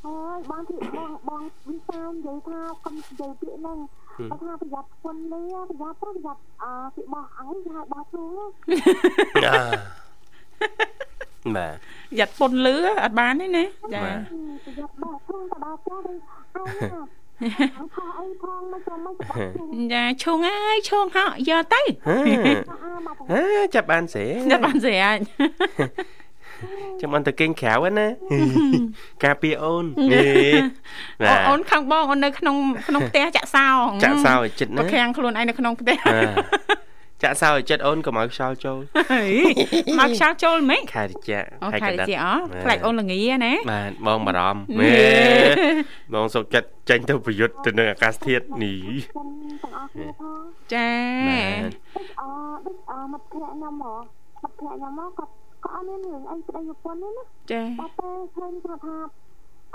[0.05, 3.77] អូយបងទីបងបងវិសានិយាយថាកុំនិយាយពាក្យហ្នឹង
[4.31, 8.49] បើថាប្រយ័ត្នពុននេះប្រយ័ត្នប្រយ័ត្នអឺពីបោះអីគេហៅបោះខ្លួន
[9.45, 9.55] ណា
[11.57, 11.75] បាទ
[12.19, 16.17] យ៉ាត់ពុនលឺអត់បានទេណាចាយ៉ាត់បោះផងទៅដល់ផ្ទះវិញ
[17.43, 19.13] អើខោអីផងមកចូលមក
[19.93, 21.81] ចាឈុងអើយឈុងហក់យកទៅ
[23.31, 23.43] ហេ
[23.75, 25.19] ចាប់បានស្រីចាប់បានស្រីអាច
[27.01, 28.07] ចាំអនទៅគេងក្រៅណា
[29.23, 29.85] ការពារអូន
[31.49, 32.55] អូនខាងបងអូននៅក្នុង
[32.87, 33.67] ក្នុងផ្ទះចាក់សោ
[34.03, 35.97] ចាក់សោឲ្យចិត្តណាខាំងខ្លួនឯងនៅក្នុងផ្ទះ
[37.23, 38.79] ចាក់សោឲ្យចិត្តអូនកុំឲ្យខ្យល់ចូល
[39.99, 41.31] មកខ្យល់ចូលហ្មងខែតិច
[41.83, 42.25] ខែតិចអ
[42.63, 44.93] ខ្លាចអូនល្ងាណាបាទបងបារម្ភមេ
[46.13, 48.87] បងសុកចិត្តចេញទៅប្រយុទ្ធទៅនឹងអាកាសធាតុនេះ
[50.73, 50.89] ចា
[52.21, 52.23] អ
[52.65, 53.93] ដូចអមិត្តភក្តិខ្ញុំហ៎
[54.41, 55.31] មិត្តភក្តិខ្ញុំមកគាត់
[55.65, 58.95] ក៏អត់មានរឿងអីប្តីប្រពន្ធនេះណាចាដល់ពេលឃើញថាថា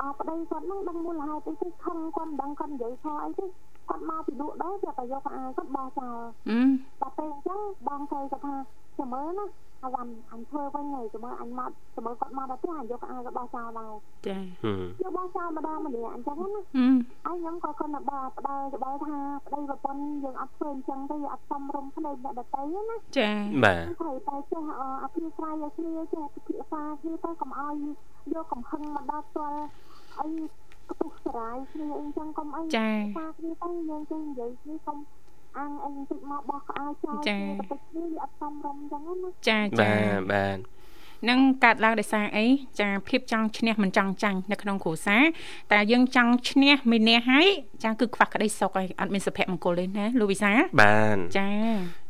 [0.01, 3.45] អប្តីគាត់នឹងដឹងមូលហេតុអីទៅខឹងគាត់មិនដឹងគាត់និយាយថាអីទេ
[3.91, 6.19] គាត់មកពីលក់ដែរគាត់តែយកខោអាវគាត់បោះចោល
[6.49, 6.59] អឺ
[7.01, 8.55] ដល់ពេលអញ្ចឹងបងស្រីគាត់ថា
[8.99, 9.47] ចាំមើលណា
[9.85, 13.93] អាវ៉ាន់អញធ្វើវិញហើយចាំមើលអញមកចាំមើលគាត់មកដល់ផ្ទះអញយកខោអាវគាត់បោះចោលដែរ
[14.27, 16.87] ចាហឹមយកបោះចោលម្ដងម្នាក់អញ្ចឹងណាអឺ
[17.25, 23.31] ហើយខ្ញុំក៏គាត់ទៅបោះប្តើច្បល់ថាប្តីប្រពន្ធយើងអត់ធ្វើអញ្ចឹងទេយើងអត់សំរុំភ្នែកអ្នកដទៃណាចា
[23.65, 27.77] បាទត្រូវតែចេះអអភិស្រ័យឲ្យគ្នាចេះពិភាក្សាគ្នាទៅកុំឲ្យ
[28.35, 29.61] យកកំហឹងមកដល់ផ្ទាល់
[30.21, 30.66] អីក
[31.01, 34.99] ទុះស្រាយគ្នាអីចឹងកុំអីចាសាគ្នាទៅយើងចេះនិយាយគ្នាកុំ
[35.59, 40.59] អាំងអីបន្តិចមកបោះក្អោយចោលចាបន្តិចគ្នាវាអត់សមរម្យចឹងណាចាចាបាទបាទ
[41.29, 42.47] នឹងកាត់ឡើងដោយសារអី
[42.81, 45.23] ចាភាពចង់ឈ្នះមិនចង់ចាញ់នៅក្នុងគ្រួសារ
[45.73, 47.47] តែយើងចង់ឈ្នះមីនេះហើយ
[47.85, 50.51] ចាគឺខ្វះក្តីសុខហើយអត់មានសុភមង្គលទេណាលោកវិសា
[50.83, 51.49] បាទចា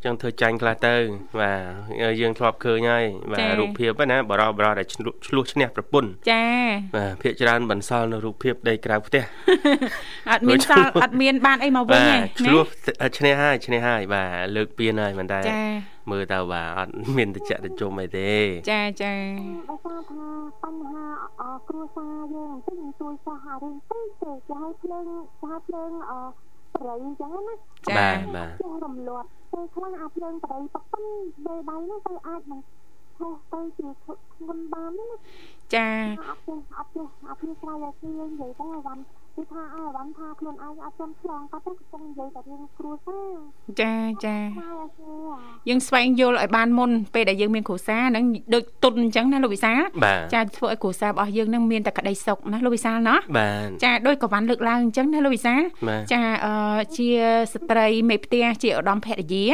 [0.04, 0.94] ចឹងធ្វើចាញ់ខ្លះទៅ
[1.40, 6.44] បាទយើងធ្លាប់ឃើញហើយបាចា៎ទរូបភាពហ្នឹងណាបរោះបរោះដែលឆ្លុះឆ្លោះឈ្នះប្រពន្ធចា
[6.96, 9.22] បាទភាកច្រើនបន្សល់នៅរូបភាពដីក្រៅផ្ទះ
[10.30, 12.64] អត់មានសល់អត់មានបានអីមកវិញបាទេទឆ្លោះ
[13.18, 18.30] ឈ្នះហើយឈ្នះហើយបាទលើកពៀនហើយមិនតែចា មើលទៅបាទអត់មានតិចតិចុំអីទេ
[18.70, 19.14] ចាចា
[19.68, 20.24] ដោយសារថា
[20.62, 21.04] បញ្ហា
[21.40, 25.04] អគ្រួសារយើងបន្តិចជួយសោះអារឿងតិចទៅគេឲ្យភ្លើង
[25.40, 26.12] គេឲ្យភ្លើងអ
[26.74, 27.54] ប្រៃអញ្ចឹងណា
[27.88, 31.02] ចាបាទបាទចេះរំលាត់ពេលខ្លះអាភ្លើងប្រៃប៉ប៉ុន
[31.46, 32.60] ដេដៃហ្នឹងទៅអាចនឹង
[33.18, 35.08] ហោះទៅជាធ្ងន់បានណា
[35.74, 35.88] ចា
[36.26, 39.02] អត់ចេះអត់ចេះអត់មានស្រ័យឲ្យគ្នានិយាយទៅអាវ៉ាន់
[39.36, 43.36] គឺថាអាវ៉ាន់ថាខ្លួនឯងអត់ទាន់ឆ្លងគាត់ទេកំពុងនិយាយតែរឿងគ្រួសារ
[43.80, 43.94] ចា
[44.24, 45.16] ចាខ្លាយឲ្យគ្នា
[45.68, 56.54] យើងស្វែងយល់ឲ្យបានមុនពេលដែលយើងមានគ្រួសារហ្នឹងដូចទុនអញ្ចឹងណាលោកវិសាលបាទចាធ្វើឲ្យគ្រួសាររបស់យើងហ្នឹងមានតែក្តីសុខណាលោកវិសាលណាបាទចាដូចក៏វ៉ាន់លើកឡើងអញ្ចឹងណាលោកវិសាលបាទចាអឺ
[56.96, 57.08] ជា
[57.52, 59.46] ស្ត្រីមេផ្ទះជាឧត្តមភរិយា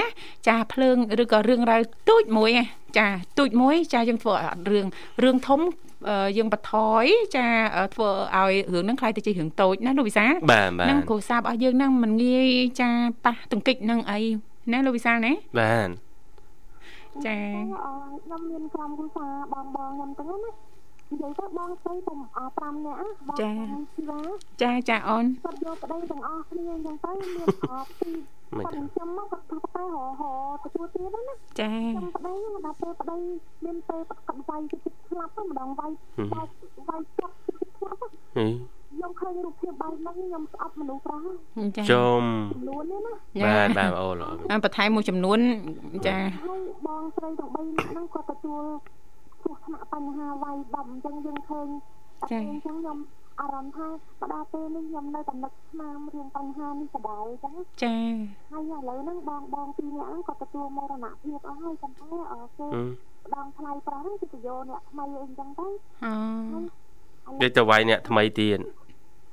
[0.49, 2.67] ចាភ្លើងឬក៏រឿងរ៉ាវទូចមួយឯង
[2.99, 4.87] ចាទូចមួយ ចាយើងធ្វើឲ្យអត់រឿង
[5.23, 5.92] រឿងធំអឺ
[6.37, 7.05] យើងបន្ថយ
[7.37, 12.49] ចាអឺធ្វើឲ្យរឿងហ្នឹងខ្លាយទៅជារឿងតូចណាលោកវិសាលបាទបាទហ្នឹងគ្រួសាររបស់យើងហ្នឹងមិនងាយ
[12.81, 12.91] ចា
[13.25, 14.19] ប៉ះទង្គិចនឹងអី
[14.73, 15.89] ណាលោកវិសាលណាបាទ
[17.27, 17.39] ចា
[17.85, 17.93] អឺ
[18.25, 20.72] ខ្ញុំមានក្រុមគ្រួសារបងបងខ្ញុំទៅណា
[21.13, 22.99] និយាយទៅបងស្រីតែអស់5នាក់
[23.29, 23.37] បង
[23.95, 24.21] ជីវ៉ា
[24.63, 28.11] ចាចាអូនគាត់យកប្តីទាំងអស់គ្នាអញ្ចឹងទៅមានអស់ពី
[28.57, 30.31] មិនគាត់ទេចាំមកគាត់ថាតែហោហោ
[30.63, 32.33] ទទួលទៀតណាចាចាំប្តី
[32.65, 33.17] ដល់ពេលប្តី
[33.65, 35.91] មានពេលគាត់វាយទៅចិត្តស្លាប់ទៅម្ដងវាយ
[36.33, 36.49] បោក
[36.89, 37.99] វាយចាប់ចិត្តស្លាប់
[38.37, 38.47] ហី
[38.93, 41.23] ខ្ញុំឃើញរូបភាពបែបហ្នឹងខ្ញុំស្អប់មនុស្សប្រាស់
[41.77, 42.23] ចាចុំ
[42.55, 43.13] ចំនួននេះណា
[43.45, 45.39] បាទបាទអូឡអឺបន្ថែមមួយចំនួន
[46.07, 48.63] ចាហើយបងស្រីទាំង3នាក់ហ្នឹងគាត់ទទួល
[49.53, 51.69] គ្រោះថ្នាក់បញ្ហាវាយដំអញ្ចឹងយើងឃើញ
[52.21, 52.99] តែអញ្ចឹងខ្ញុំ
[53.41, 53.87] អារម្មណ៍ថា
[54.21, 57.97] បដាពេលនេះខ្ញុំនៅតែនឹកស្នាមរឿងបញ្ហានេះដដែលអញ្ចឹងចា
[58.51, 62.87] ហើយឥឡូវហ្នឹងបងបងពីរនាក់ហ្នឹងគាត់ទទួលមរណភាពអស់ហើយប៉ុន្តែអឺគេហឹម
[63.27, 65.67] ផ្ដងថ្លៃប្រាស់ហ្នឹងគឺទៅយកអ្នកថ្មីអីអញ្ចឹងទៅ
[66.05, 68.59] អូដូចទៅវាយអ្នកថ្មីទៀត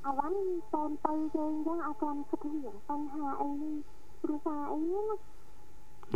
[0.06, 0.36] អាវ៉ាន់
[0.74, 3.74] តូនទៅគេអញ្ចឹងអត់ទាន់គិតរឿងបញ្ហាអីនេះ
[4.22, 5.16] គ្រួសារអីណាបា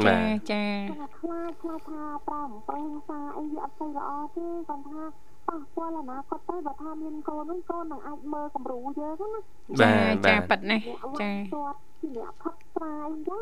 [0.06, 5.02] ចាទចាគាត់ខ្លាចខ្លាចថាប្រើអំពើហិង្សាអីវាអត់ទៅល្អទេគាត់ថា
[5.48, 9.40] ប៉ះពាល់អនាគតទៅបើថាមានកូនហ្នឹងកូននឹងអាចមើលគំរូយើងណា
[9.80, 13.40] ចាបាទចាបាទប៉ិតណាស់អ្នកវចាត្តគាត់ជាអ្នកផឹកស្រាយអញ្ចឹង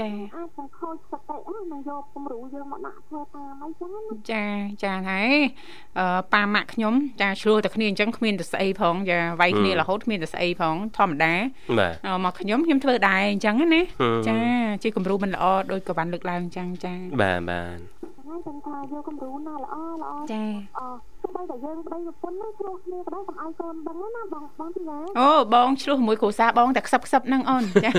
[0.00, 4.00] ចាអាចនឹងខូចសតិហ្នឹងនឹងយកគំរូយើងមកដាក់ធ្វើតាមអីចឹងណា
[4.32, 4.44] ចា
[4.84, 5.30] ចាហើយ
[5.98, 11.34] អឺប៉ាម៉ាក់ខ្ញុំចាឆ្លោះតែគ្នាអញ្ចឹងគ្មានតែស្អីផងចាវាយគ្នារហូតគ្មានតែស្អីផងធម្មតា
[11.78, 14.38] បាទអឺមកខ្ញុំខ្ញុំធ្វើដែរអញ្ចឹងណាហឹមចា
[14.82, 17.78] ជាគំរូមិនល្អដោយក៏បានលើកឡើងអញ្ចឹងចាបាទបាទ
[18.26, 20.42] ហើយចឹងថាយកគំរូណាល្អល្អចា
[20.78, 20.80] អ
[21.24, 27.90] ទោះបីតែយើងប្តីប្រពន្ធហ្នឹងឆ្លោះគ្នាក៏ដោយកុំឲ្យកូនដឹងណាបងបងទីណាអូបងឆ្លោះមួយគ្រួសារបងតែខ្សឹបខ្សឹបហ្នឹងអូនចា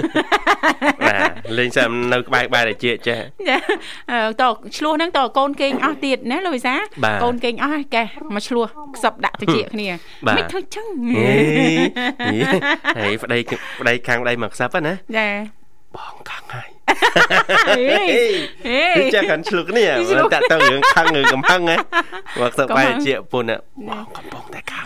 [1.08, 1.84] បាទលេងសើ
[2.14, 3.58] នៅក្បែរក្បែរតែជាចេះចា
[4.12, 4.44] អឺត
[4.78, 9.88] ឆ្លោះហ្នឹងតកូនគេងអស់ទៀតណាលោកវិសាបាទកូនគេងអស់ហើយកេះមកឆ្លោះខ្សឹបដាក់តិចគ្នា
[10.28, 11.28] បាទមិនធ្វើចឹងហេ
[12.98, 13.40] ហេប្តី
[13.82, 15.28] ប្តីខាងប្តីមកខ្សឹបណាចា
[15.96, 16.75] បងខាងហើយ
[17.70, 17.84] ហេ
[18.68, 21.76] ហេគឺចាកាន់ឆ្លុះគ្នាឆ្លុះតាក់ទៅរឿងខាងរឿងកំហឹងណា
[22.40, 23.58] មកទៅកំបែហឹរងជាពុនណា
[23.90, 24.86] បងកំពុងតែខាង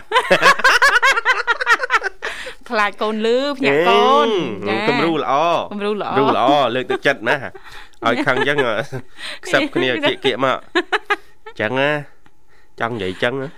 [2.68, 4.28] ខ្លាចកូនលឺភ្ញាក់កូន
[4.68, 5.32] ចាគំរូល្អ
[5.72, 6.44] គំរូល្អរូល្អ
[6.74, 7.36] លើកទឹកចិត្តណា
[8.06, 8.56] ឲ្យខឹងអញ្ចឹង
[9.44, 10.58] ខ្សឹបគ្នាគៀកគៀកមក
[11.46, 11.90] អញ្ចឹងណា
[12.80, 13.48] ចង់និយាយអញ្ចឹងណា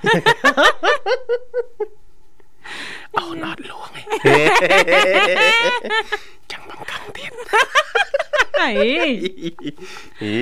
[3.19, 4.05] អូនអត់លួងឯង
[6.51, 7.33] ចាំបងខឹងទៀត
[8.59, 8.69] ហេ
[10.23, 10.35] ហី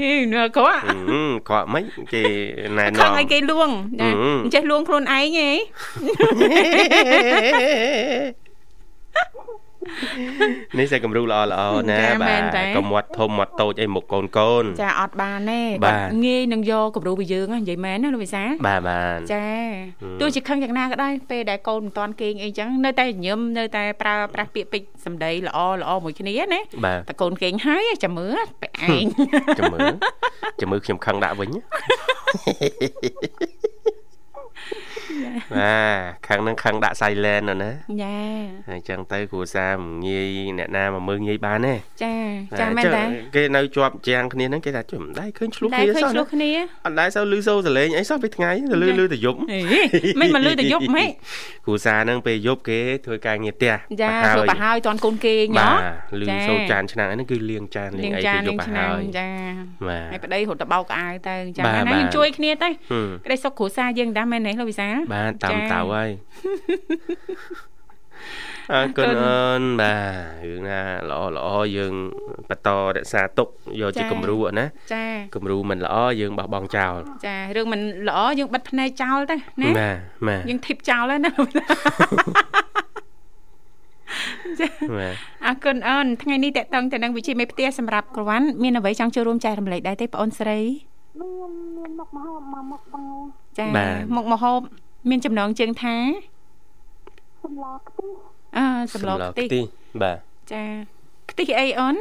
[0.00, 0.94] ហេនៅក្រក់ហឹ
[1.28, 2.22] មគាត់មិនគេ
[2.76, 5.50] ណែខឹងនាំឲ្យគេលួងចាហឹមអញ្ចេះលួងខ្លួនឯងហ៎
[9.16, 9.67] អ
[10.78, 19.46] នេះតែគំរូល្អល្អណាចាមែបាទនទេកុំមាត់ធំមាត់តូចអីមុខកូនកូនចាអត់បានទេបាទគាត់ងាយនឹងយកគំរូពីយើងហ្នឹងនិយាយមែនណាលោកវិសាលបាទបាទចា
[20.20, 29.04] ទោះជាខឹងយ៉ាងណាក៏ដោយពេលដែលកូនមិនតាន់គេងអីចឹងនៅតែញញឹមនៅតែប្រើប្រាស់ពាក្យពេចន៍សម្ដីល្អល្អមួយគ្នាណាបាទតែកូនគេងហើយចាំមើលបែឯង
[29.58, 29.94] ចាំមើល
[30.60, 31.50] ចាំមើលខ្ញុំខឹងដាក់វិញ
[35.54, 38.16] បាទខឹងនឹងខឹងដាក់ silent ណាណាចា
[38.68, 42.14] ហើយចឹងទៅគ្រួសារមិនងាយអ្នកណាមកមើលងាយបានទេចា
[42.60, 43.04] ចាមែនចឹងតា
[43.34, 46.50] គេនៅជាប់ជាងគ្នាហ្នឹងគេថាជុំមិនដែរឃើញឆ្លោះតែគ្នាឃើញសោះឆ្លោះគ្នា
[46.84, 49.60] អត់ដែរសូវលឺសូរសលេងអីសោះពេលថ្ងៃទៅលឺលឺតែយប់អេ
[50.20, 51.08] មិនមកលឺតែយប់ម៉េច
[51.66, 59.28] គ្រួសារហ្នឹងពេលយប់គេធ្វើការងារផ្ទះចាប្រហើធ្វើយប្រហើយតន់កូនគេងហ៎បាទលឺចាសូរចានឆ្នាំងអីហ្នឹងគឺលាងចានលាលាងងអីចាគេនយលាប់ងប្រឆ្នាំហើងយចា
[59.88, 66.08] បាទហើយប្តីរត់ទៅបោកក្អៅទៅអញ្ចឹងបាទណាបាទយើងជួយគ្នាទៅហឹមក្តីសុខគ្រួសារយើងដែរមែនទេលោកវិសាលបាទតាមចាតៅហើយ
[68.72, 71.94] អរគុណអរគុណអូនបាទរឿងណាល្អល្អយើង
[72.48, 73.48] បន្តរក្សាទុក
[73.80, 79.96] យកជាចាគំរូណាចាគំរូមិនល្អយើងបោះបង់ចោលចារឿងមិនល្អយើងបិទភ្នែកចោលទៅណាបាទ
[80.28, 81.30] បាទយើងធីបចោលហើយណា
[84.60, 84.68] ចា
[84.98, 85.14] បាទ
[85.46, 90.60] អរគុណអូនថ្ងៃនេះតេតងទៅនឹងវិជាមេផ្ទះសម្រាប់ក្រវ៉ាន់មានអ្វីចង់ចូលរួមចែករំលែកដែរទេបងអូនស្រី
[91.20, 94.60] មានមានមុខម្ហូបមួយមុខដែរ ចាបាទមុខមហូប
[95.10, 95.96] មានចំណងជើងថា
[97.44, 98.10] សម្លខ្ទិះ
[98.56, 99.48] អឺសម្លខ្ទិះ
[100.02, 100.18] បាទ
[100.52, 100.62] ចា
[101.30, 101.96] ខ្ទិះអីអូន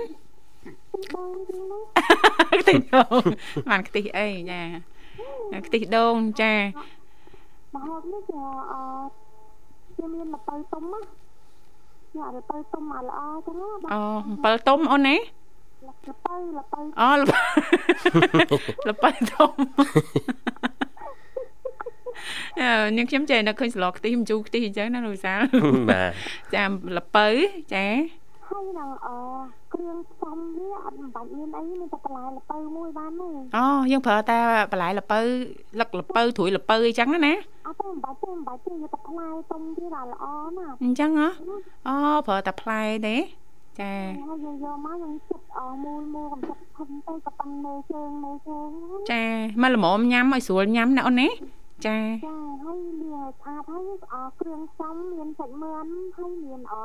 [1.13, 1.81] បងទីនោះ
[2.61, 3.21] ខ្ទិះដូង
[3.69, 4.61] បានខ្ទិះអីចា
[5.65, 6.53] ខ្ទិះដូងចា
[7.75, 8.41] ម្ហូបនេះជា
[8.71, 8.81] អឺ
[9.97, 10.99] ជាមានល្ពៅទុំណា
[12.17, 15.15] ញ៉ាំល្ពៅទុំឲ្យល្អចឹងណាបងអូអំពិលទុំអូនណា
[15.87, 17.19] ល្ពៅល្ពៅអូល
[18.87, 19.51] លប៉ៃធំ
[20.81, 20.86] អឺ
[22.97, 25.41] នាងខ្ញុំចេះនៅឃើញស្លខ្ទិះម្ជូរខ្ទិះអញ្ចឹងណាលោកវិសាល
[25.89, 26.11] បាទ
[26.55, 26.63] ចា
[26.97, 27.27] លប៉ៅ
[27.73, 27.87] ចា
[28.49, 29.17] ហើយនឹងអឺ
[29.73, 33.27] គ្រឿងផ្សំវាអត់មិនបាច់មានអីមានតែបន្លែល្ពៅមួយបានទេ
[33.57, 34.37] អូយើងប្រើតែ
[34.71, 35.19] បន្លែលប៉ៅ
[35.79, 37.33] លឹកលប៉ៅត្រួយលប៉ៅអីចឹងណា
[37.67, 40.25] អត់ទេមិនបាច់ទេមិនបាច់ទេយកតែផ្លែទុំទៀតឲ្យល្អ
[40.57, 41.29] ណាស់អញ្ចឹងហ៎
[41.87, 41.95] អូ
[42.27, 43.17] ប្រើតែផ្លែទេ
[43.79, 43.91] ចា
[44.27, 49.23] ហើយយើងយកមកយើងចិត្តអមូលមូលកំចិត្តធំទៅក៏ប៉ាន់មេជើងមេជើងហ្នឹងចា
[49.61, 51.29] មកល្មមញ៉ាំឲ្យស្រួលញ៉ាំណាអូនណា
[51.85, 55.87] ចាចាហើយលាងឲ្យស្អាតហើយអរគ្រឿងផ្សំមានសាច់មឿន
[56.17, 56.75] ហើយមានអ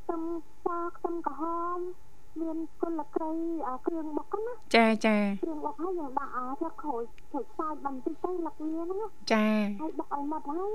[0.00, 0.22] ខ្ទឹម
[0.64, 1.42] សខ្ទឹមក្រហ
[1.76, 1.78] ម
[2.40, 3.32] មានគុលក្រៃ
[3.68, 7.02] អគ្រឿងបុកណាចាចាគ្រឿងបុកហើយយើងដាក់អស្លឹកក្រូច
[7.32, 9.46] ជ្រក់សាច់បន្តិចទៅលឹកវាហ្នឹងណាចា
[9.80, 10.72] ហើយបុកឲ្យម៉ត់ហើយ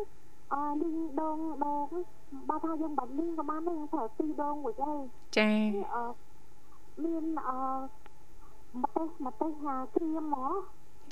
[0.54, 1.88] អលីងដងដង
[2.50, 4.94] បើថាយើងបាត់លីងក៏បានដែរយើងប្រើទីដងមួយអី
[5.38, 5.50] ចា
[5.96, 5.98] អ
[7.04, 7.52] មានអ
[8.82, 10.54] ម្ទេសម្ទេសហាក្រៀមហ្មង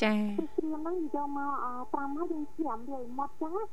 [0.04, 3.64] ចាគឺក្រៀមហ្នឹងយកមកអត្រាំហើយយើងច្រាំវាឲ្យម៉ត់ចឹងណា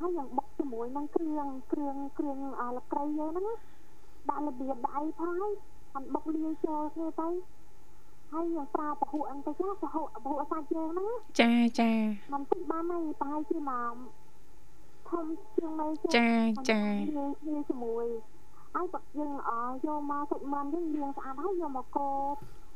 [0.00, 3.54] ហើយយើងបុកជាមួយនឹងគ្រឿងគ្រឿងគ្រឿងអលក្រៃយើងហ្នឹងណា
[4.28, 5.52] ដាក់របៀបដាក់អីផងហើយ
[5.94, 7.28] អត់បុកលាយចូលគ្នាទៅ
[8.32, 11.90] ហើយយើងប្រើពហុអីទៅចាពហុពហុសាច់យើងហ្នឹងណាចាចា
[12.32, 13.94] มันតិចបានហើយប្រហែលជាមក
[15.08, 16.80] ធំជាងនៃចាចា
[17.18, 18.06] លាយគ្នាជាមួយ
[18.74, 19.52] ហើយបើយើងអ
[19.86, 22.18] យកមកសាច់មិនយើងលាងស្អាតហើយយកមកកូរ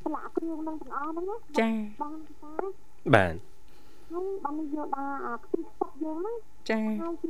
[0.06, 1.70] ស្លាកគ្រឿងនឹងទាំងអស់ហ្នឹងណាចា
[2.02, 2.52] បងតា
[3.14, 3.34] បាទ
[4.10, 6.36] ហើយបានយកដាក់អាខ្ទិះសុកយើងហ្នឹង
[6.70, 7.28] ចាហើយពី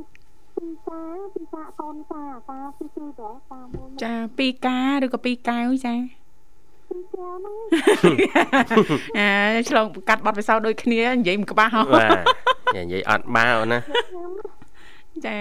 [0.55, 1.01] ពីសា
[1.33, 5.95] ពីសាកូនសាតាពីគឺទៅតាមួយចាពីរកាឬក៏ពីរកែវចា
[6.89, 7.55] ពីកែវហ្នឹង
[9.19, 9.29] អើ
[9.69, 14.31] ឆ្លងកាត់បတ်ពិសោធន៍ដូចគ្នានិយាយមិនក្បាស់ហ៎បាទនិយាយអត់បាវណាខ្ញុំ
[15.25, 15.37] ចា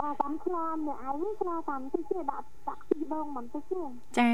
[0.00, 3.82] បើតាមឆ្លងអ្នកឯងឆ្លងតាមតិចទេដាក់ដាក់ខ្ទិះដងបន្តិចទេ
[4.18, 4.32] ចា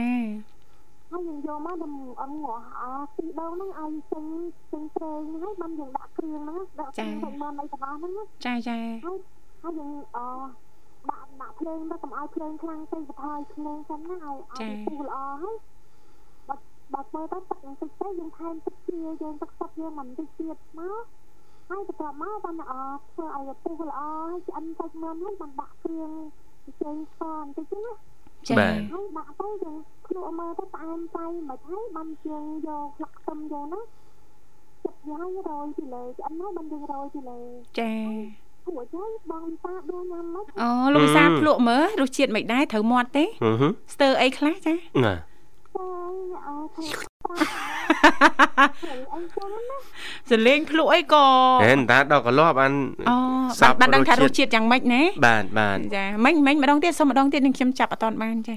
[1.14, 4.24] ហើយយើងយកមកដំអងងាស់អាទីដងហ្នឹងឲ្យចេញ
[4.72, 9.18] ចេញប្រេងហើយបានយើងដាក់គ្រឿងហ្នឹងដាក់គ្រឿងសាច់មាន់អីទាំងអស់ហ្នឹងណាចាចាហើយ
[9.62, 10.18] ហើយយើងអ
[11.10, 15.56] ដាក់ដាក់ភ្លើងទៅកុំឲ្យភ្លើងខ្លាំងពេកបន្ថយភ្លើងសិនណាឲ្យឲ្យពុះល្អហើយ
[16.48, 16.54] បើ
[16.94, 21.04] បើធ្វើទៅទឹកបន្តិចទៅយើងថែមទឹកជាយើងទឹកសុបយើងបន្តិចទៀតមក
[21.70, 22.74] ហើយបន្ទាប់មកបានអ
[23.10, 26.10] ធ្វើឲ្យពុះល្អហើយឆ្អិនសាច់មាន់ហើយបានដាក់គ្រឿង
[26.82, 27.92] ចេញស្ករបន្តិចណា
[28.48, 29.76] ចាបាទហើយដាក់ទៅយើង
[30.24, 37.38] ភ្លក់មើលទៅផ្អែមទៅមិនហើយបានយើងយកផ្លាក់ខ្ទឹមយើងណាចិត្តយ៉ាងរយពីលើឆ្អិនហើយបានយើងរយពីលើ
[37.78, 37.92] ចា
[38.66, 45.14] ពួកហើយបងតាដួសញ៉ាំមកអូលោកវិសាភ្លក់មើលរសជាតិមិនដែរត្រូវមាត់ទេហឹមស្ទើរអីខ្លះចាណា
[45.74, 45.86] ចា
[46.46, 46.84] អើធ្វើ
[47.22, 47.34] តា
[49.14, 49.78] អីចឹងណា
[50.30, 51.26] សលេងភ្លក់អីក៏
[51.64, 52.72] ហេតាដល់កន្លោះបាន
[53.08, 53.16] អូ
[53.60, 58.56] សាបានប់បានដឹងថាររសសជាតិជាតិយ៉ាងម៉េចណាបាទបាទចាមិញមិញម្ដងទៀតសុំម្ដងទៀតនឹងខ្ញុំចាប់អត់តាន់បានចា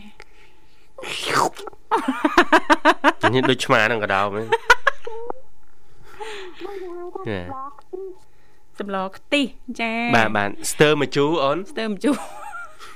[3.34, 4.46] នេះដូចឆ្មានឹងកដោមែន
[6.66, 8.02] មកយើងហៅថាឡកទី
[8.80, 9.46] សម្លខ្ទិះ
[9.82, 12.16] ចាបាទបាទស្ទើរមកជូរអូនស្ទើរម្ជូរ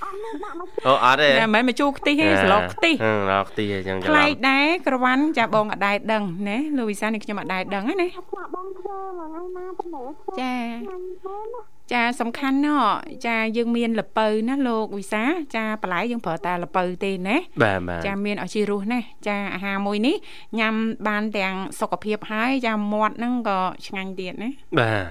[0.04, 11.62] អត់មានដាក់មកអូអត់ទេតែមិនមែនមកជូរខ្ទិះទេសឡុកខ្ទិះហឹមឡុកខ្ទិះអញ្ចឹងច្រប្លែឡំកដែរក្រវ៉ាន់ចាបងអត់ដែរដឹងណាលោកវិសានេះខ្ញុំអត់ដែរដឹងណាណាថាបងធ្វើមួយថ្ងៃណាទៅមើលធ្វើចាញ៉ាំទៅណា
[11.93, 12.84] ចាសំខាន់ណោះ
[13.27, 15.23] ចាយើងមានលពៅណាលោកវិសា
[15.56, 20.15] ចាបន្លែយើងប្រើតែលពៅទេណាបាទបាទចាមានឲ្យជីរស់ណាចាអាហារមួយនេះ
[20.60, 20.73] ញ៉ាំ
[21.08, 24.49] បានទាំងសុខភាពហើយចាមាត់ហ្នឹងក៏ឆ្ងាញ់ទៀតណា
[24.80, 25.06] បាទ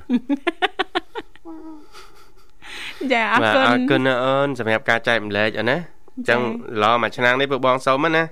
[3.13, 5.79] ចាអរបាទគុណអរគុណណាអូនសម្រាប់ការចែកម្លែកអូនណា
[6.17, 6.41] អញ្ចឹង
[6.83, 8.25] ឡមួយឆ្នាំនេះពួកបងសុំហ្នឹងណា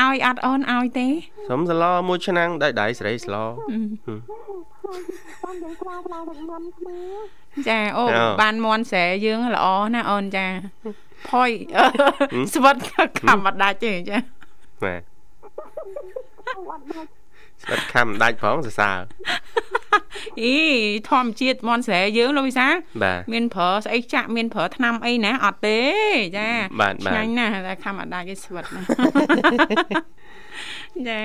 [0.00, 1.06] ឲ្យអត់អូនឲ្យទេ
[1.48, 3.34] សុំសឡមួយឆ្នាំដៃដៃស្រីស្ល
[5.42, 6.98] បងយើងខ្លាចខ្លាចទឹកញ៉ាំគ្នា
[7.68, 10.46] ចាអូអូបានមន់ស្រែយើងល្អណាអូនចា
[11.28, 11.50] ផុយ
[12.54, 12.76] ស្វិត
[13.20, 14.18] ខំអត់ដាច់ទេចា
[14.84, 15.00] បាទ
[16.70, 17.08] អត់ដាច់
[17.62, 18.98] ស្វិតខំដាច់ផងសរសើរ
[20.42, 20.54] អី
[21.10, 22.66] ធម្មជាតិមន់ស្រែយើងលោកវិសា
[23.02, 25.80] បាទមានប្រើស្អីចាក់មានប្រើថ្នាំអីណាអត់ទេ
[26.38, 26.48] ចា
[26.80, 28.82] បាទបាទឆ្ងាញ់ណាស់តែខំអត់ដាច់ឯស្វិតណា
[31.08, 31.20] ចា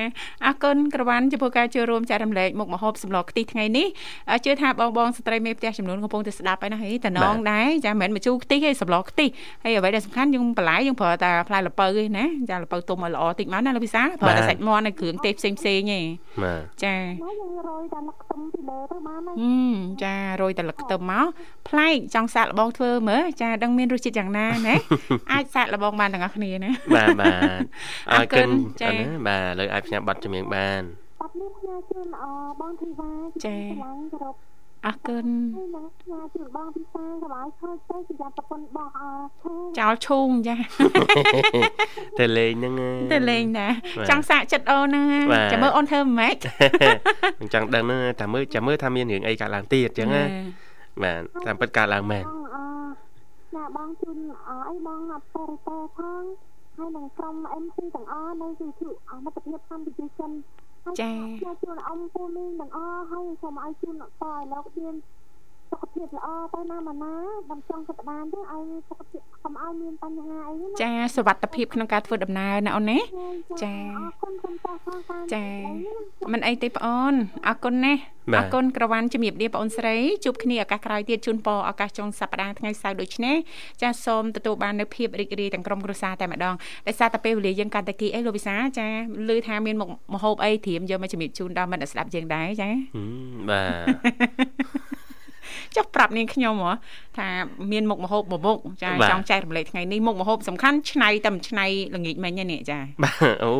[0.45, 3.87] អរគុណក្រវ៉ាន់ចំពោះការចូលរួមចែករំលែកមុខម្ហូបសម្លខ្ទិះថ្ងៃនេះ
[4.29, 9.29] អ่าជឿថាបងបងស្ត្រីមេផ្ទះចំនួនកំពុងតែស្ដាប់ហើយណាហីតំណងដែរចាមិនមែនមកជូរខ្ទិះទេសម្លខ្ទិះ
[9.63, 15.99] ហើយអ្វីដែលសំខាន់យើងបន្លែយើងប្រើតែផ្លែល្ពៅទេណាចាល្ពៅទុំឲ្យល្អតិចមកណាលោកវិសាប្រើតែសាច់មាន់ហើយគ្រឿងទេសផ្សេងផ្សេងៗទេ
[16.43, 21.25] បាទចាណាយើងរយតែលឹកខ្ទឹមពីលើទៅបានហើយហឹមចារយតែលឹកខ្ទឹមមក
[21.69, 24.75] ប្លែកចង់សាកល្បងធ្វើមើលចាដឹងមានរសជាតិយ៉ាងណាណា
[25.31, 27.61] អាចសាកល្បងបានទាំងអស់គ្នាណាបាទបាទ
[28.11, 28.51] អអររគុគុណណ
[28.81, 30.81] ចា៎អូនណាបាទលើកឲ្យផ្ញើប័ណ្ណចម្រៀងបាន
[31.19, 32.23] បាត់នេះផ្ញើជូនអ
[32.59, 33.11] បងធីវ៉ា
[33.45, 34.37] ចាខ្លាំងគ្រប់
[34.85, 39.01] អរគុណហើយនឹងផ្ញើជូនបងពិសាសប្បាយខូចទៅសម្រាប់ប្រពន្ធបោះអ
[39.41, 40.55] ឈូចោលឈូងចា
[42.19, 42.73] ទៅលេងហ្នឹង
[43.13, 46.37] ទៅលេងដែរបាទចង់សាកចិត្តអូនហ្នឹងបាទចាំមើលអូនធ្វើមិនម៉េច
[47.41, 50.23] អញ្ចឹងដឹងហ្នឹងតែមើលចាំមើលថាមានរឿងអីកើតឡើងទៀតអញ្ចឹងណា
[51.03, 52.57] បាទតាមពិតកើតឡើងមែនបងអ
[53.55, 54.17] ណាបងជូន
[54.47, 56.23] អអីបងអត់តរតផង
[56.79, 60.31] ហើយនឹងក្រុម MC ទាំងអស់នៅវិទ្យុអមិត្តភាពកម្ពុជាចិន
[60.83, 65.18] ហើយចាផ្ញើជូនអ៊ំពូមីងទាំងអស់ហើយសូមឲ្យជូនតឲ្យលោកមានសុ
[65.81, 67.13] ខភាពល្អទៅណាមកណា
[67.49, 72.99] មិនចង់សក្តានទេឲ្យសុខភាពកុំឲ្យមានបញ្ហាអីណាចាសុវត្ថិភាពក្នុងការធ្វើដំណើរណាអូនណា
[73.63, 75.45] ចាអរគុណសូមតោះផងតាមចា
[76.33, 77.13] មិនអីទេបងអូន
[77.47, 78.01] អរគុណណាស់
[78.33, 83.35] បាទអរគុណក្រវ៉ាន់ជំរាបលាបងអូនស្រីជួបគ្នាឱកាសក្រោយទៀតជូនពរឱកាសចុងសប្តាហ៍ថ្ងៃសៅរ៍ដូចនេះ
[83.81, 86.55] ចាសូមទទួលបាននៅភាពរីករាយទាំងក្រុមគ្រួសារតែម្ដង
[86.87, 88.87] ដោយសារតែពេលវេលាយើងកាន់តែគីអីលោកវិសាចា
[89.35, 93.63] ឮថាមានមុខម្ហូបអីត្រៀមយកមកជំរាបជូនដល់មិត្តអ្នកស្ដាប់យើងដែរចាហឹមបា
[95.05, 95.08] ទ
[95.75, 96.73] ចុះប្រាប់នាងខ្ញុំហ៎
[97.17, 97.27] ថា
[97.71, 103.51] មានមុខម្ហូបមួយមុខចាបាទចង់ចែករំលែកថ្ងៃនេះមុខម្ហូបសំខាន់ឆ្នៃតែមិនឆ្នៃល្ងាចមិញហ្នឹងនេះចាបាទអូ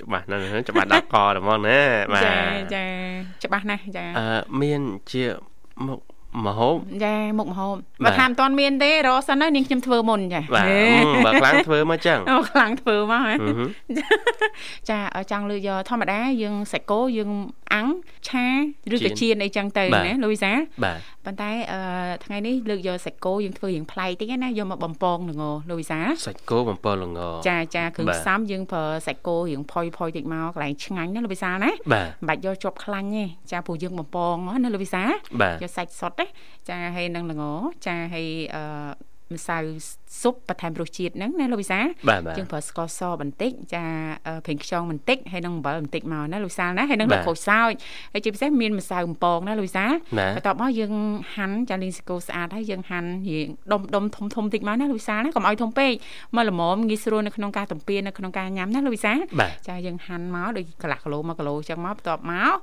[0.00, 1.80] ច្បាស់ណាស់ហ្នឹងច្បាស់ដល់កហ្មងណា
[2.12, 2.34] បាទចា
[2.74, 2.84] ចា
[3.44, 5.22] ច្បាស់ណាស់ចាអឺមានជា
[5.86, 6.00] មុខ
[6.46, 13.70] មហូបចាមុខម្ហូបបាបើទថាមិនទាន់មានទេរកសិនហើយនាងខ្ញុំធ្វើមុនចាបាទហេអឺបើខ្លាំងធ្វើមកចឹងអូខ្លាំងធ្វើមកហ៎ហឹមហឹម
[14.88, 17.30] ចាឲ្យចង់លើកយកធម្មតាយើងសាច់គោយើង
[17.74, 17.88] អាំង
[18.28, 18.46] ឆា
[18.92, 20.52] ឬក៏ចៀនចៀនអីចឹងទៅបាទណាលូវីសា
[21.28, 21.80] បាទប៉ុន្តែអឺ
[22.24, 35.10] ថ្ងៃនេះលើកយកសាច់គោយើងធ្វើរៀងប្លែកតិចណាយកមកបំពងល្ងលូវីសាសាច់គោបំពងល្ងចាចាគ្រឿងបាទផ្សំយើងប្រើសាច់គោរៀងផុយផុយតិចមកកន្លែងឆ្ងាញ់ណាលោកវិសាលណាបាទមិនបាច់យកជាប់ខ្លាញ់ទេចាព្រោះយើងបំពងណាលោកវិសាល
[35.42, 36.26] បាទយកសាច់សុតណា
[36.68, 37.42] ចាហើយនឹងល្ង
[37.86, 38.64] ចាហើយអឺ
[39.34, 39.58] ម្សៅ
[40.22, 43.84] ស៊ុបបន្ថែមរសជាតិហ្នឹងណាលោកវិសាលបាទបាទយើងប្រើស្ករសបន្តិចចា
[44.26, 47.72] អឺប្រេងខ្យងបន្តិចហើយនឹងអំបិលបន្តិចមកណាលោកវិសាលណាហើយនឹងបាទទឹកក្រូចសើច
[48.12, 50.92] ហើយជាពិសេសមានម្សៅបំពងណាលោកវិសាលណាបន្ទាប់មកយើង
[51.34, 55.92] ហាន់ចាលីងសាកូស្អាតហើយយើងហាន់រៀងដុំដុំធំធំតិចមកណាលោកវិសាលណាកុំឲ្យធំពេក
[56.36, 62.54] មកល្មមងាយស្រួលនៅក្នុងការទំពានៅក្នុងការញ៉ាំណាលោកវិសាលបាទចាយើងហាន់មកដូចកន្លះគីឡូ1គីឡូចឹងមកបន្ទាប់មក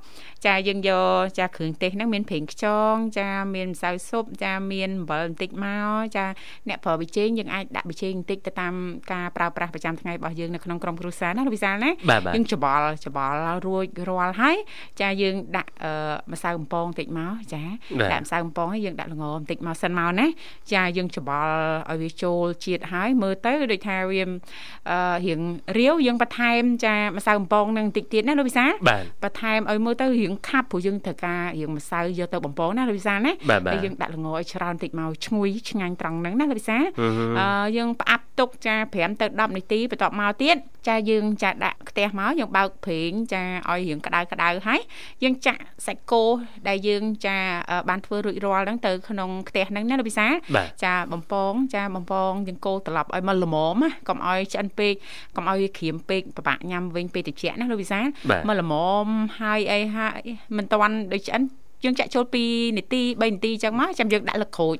[0.46, 6.26] ចាយើងយកចាគ្រឿងទេសហ្នឹងមានប្រេងខ្យងចាមានម្សៅស៊ុបចាមានអំបិលបន្តិចមកចា
[6.68, 8.74] អ្នកប្រើប៊ីចេងយើងអាចដាក់ប៊ីចេងបន្តិចទៅតាម
[9.12, 14.56] ការប្រើប្រាស់ប្រចាំថ្ងៃរបស់យើងនៅក្នុងក្រុមគ្រួសារណាលោកវិសាលណាបាទបាទយើងច្បល់ច្បល់រួចរាល់ហើយ
[15.00, 17.62] ចាយើងដាក់អឺម្សៅបំពងបន្តិចមកចា
[18.00, 20.26] បាទដាក់ម្សៅបំពងហើយយើងដាក់ល្ងបន្តិចមកសិនមកណា
[20.72, 21.52] ចាយើងច្បល់
[21.90, 24.22] ឲ្យវាចូលជាតិហើយមើលទៅដូចថាវា
[24.90, 25.40] អឺរៀង
[25.78, 37.25] រាវយើងបន្ថែមចាម្សៅបំពងនឹងបន្តិចទៀតណាលោកវិសាបាទបន្ថែមឲ្យមើលទៅរៀងខាប់ព្រោះយើងត្រូវការរៀងម្សៅយកទៅបំពងណាលោកវិសាណាបាទបាទហើយយើងដាក់ល្ងឲ្យច្រើនបន្តិចមកឈ្ងុយឆ្ងាញ់ត្រង់ហ្នឹងណាលោកវិសាហឹមហឹមអឺ
[37.76, 40.56] យើងផ្អាប់ទុកចា5ទៅ10នាទីបន្ទាប់មកទៀត
[40.88, 44.80] ចាយើងចាដាក់ខ្ទះមកយើងបើកប្រេងចាឲ្យរៀងក្តៅក្តៅហើយ
[45.22, 46.24] យើងចាក់សាច់គោ
[46.68, 47.36] ដែលយើងចា
[47.70, 54.94] អឺបានធ្វើរួចរាល់ហ្នឹងទៅក្នុងខ្ទះហ្នឹងណាលោកវិសាបាទចាបំពងចាបំពងយើងកូរត្រឡប់ឲ្យមកល្មមណាកុំឲ្យឆ្អិនពេក
[55.36, 58.00] កុំឲ្យវាក្រៀមពេកពិបាកញ៉ាំវិញពេលត្រជាក់ណាលោកវិសា
[58.30, 58.74] បាទមកល្ម
[59.04, 59.06] ម
[59.40, 60.20] ហើយអីហើយ
[60.56, 61.42] មិនតាន់ដូចឆ្អិន
[61.86, 64.76] យើងចាក់ចូល2នាទី3នាទីអញ្ចឹងមកចាំយើងដាក់លឹកក្រូច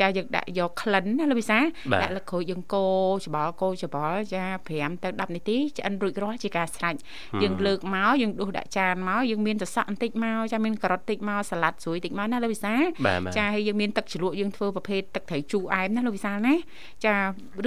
[0.00, 1.58] ចាយើងដាក់យកក្លិនណាលោកវិសា
[2.02, 4.44] ដាក់លឹកក្រូចយើងកូរច្បល់កូរច្បល់ចា
[4.76, 6.94] 5ទៅ10នាទីឆ្អិនរួចរាល់ជាការស្រេច
[7.42, 12.74] យើងលើកមកយើងដួសដាក់ចានមកយើងមានសសក់បន្តិចមកចាមានការ៉ុតតិចមកសាឡាត់ស្រួយតិចមកណាលោកវិសា
[13.36, 16.54] ចាហើយយើងមានទឹកជ្រក់យើងធ្វើប្រភេទទឹកត្រីជូរអែមណាលោកវិសាលណា
[17.06, 17.14] ចា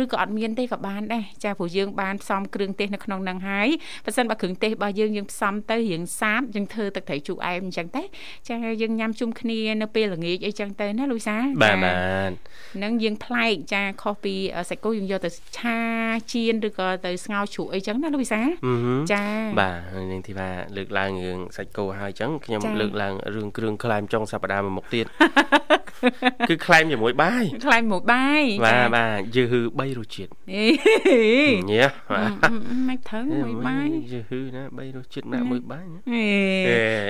[0.01, 3.67] ឬក៏អត់មានទេក៏បានដែរចាព្រោះយើងបានផ្សំគ្រឿងទេសនៅក្នុងនឹងហើយ
[4.05, 8.03] បើសិនបើគ្រឿងទេសរបស់យើងយើងផ្សំទៅរៀងសាបយើងធ្វើទឹកត្រីជូរអែមអញ្ចឹងទេ
[8.47, 11.91] ចាយើងញ៉ាំជុំគ្នានៅពេលល្ងាចអីចឹងទៅណាលូសាបាទបា
[12.29, 12.31] ទ
[12.83, 14.35] នឹងយើងប្លែកចាខុសពី
[14.69, 15.79] សាច់គោយើងយកទៅឆា
[16.31, 18.41] ចៀនឬក៏ទៅស្ងោរជ្រក់អីចឹងណាលូសា
[19.13, 19.23] ចា
[19.59, 25.05] បាទនឹងទីថាលើកឡើងរឿងសាច់គោហើយចឹងខ្ញុំលើកឡើងរឿងគ្រឿងខ្លែមចុងសប្តាហ៍មួយមុខទៀត
[26.49, 30.29] គឺខ្លែមជាមួយបាយខ្លែមមួយបាយបាទបាទយឺហឺ3រសជាតិ
[31.71, 31.87] ញ៉ា
[32.87, 35.85] មិនត្រូវមួយបាយយឺហឺណា3រសជាតិណាមួយបាយ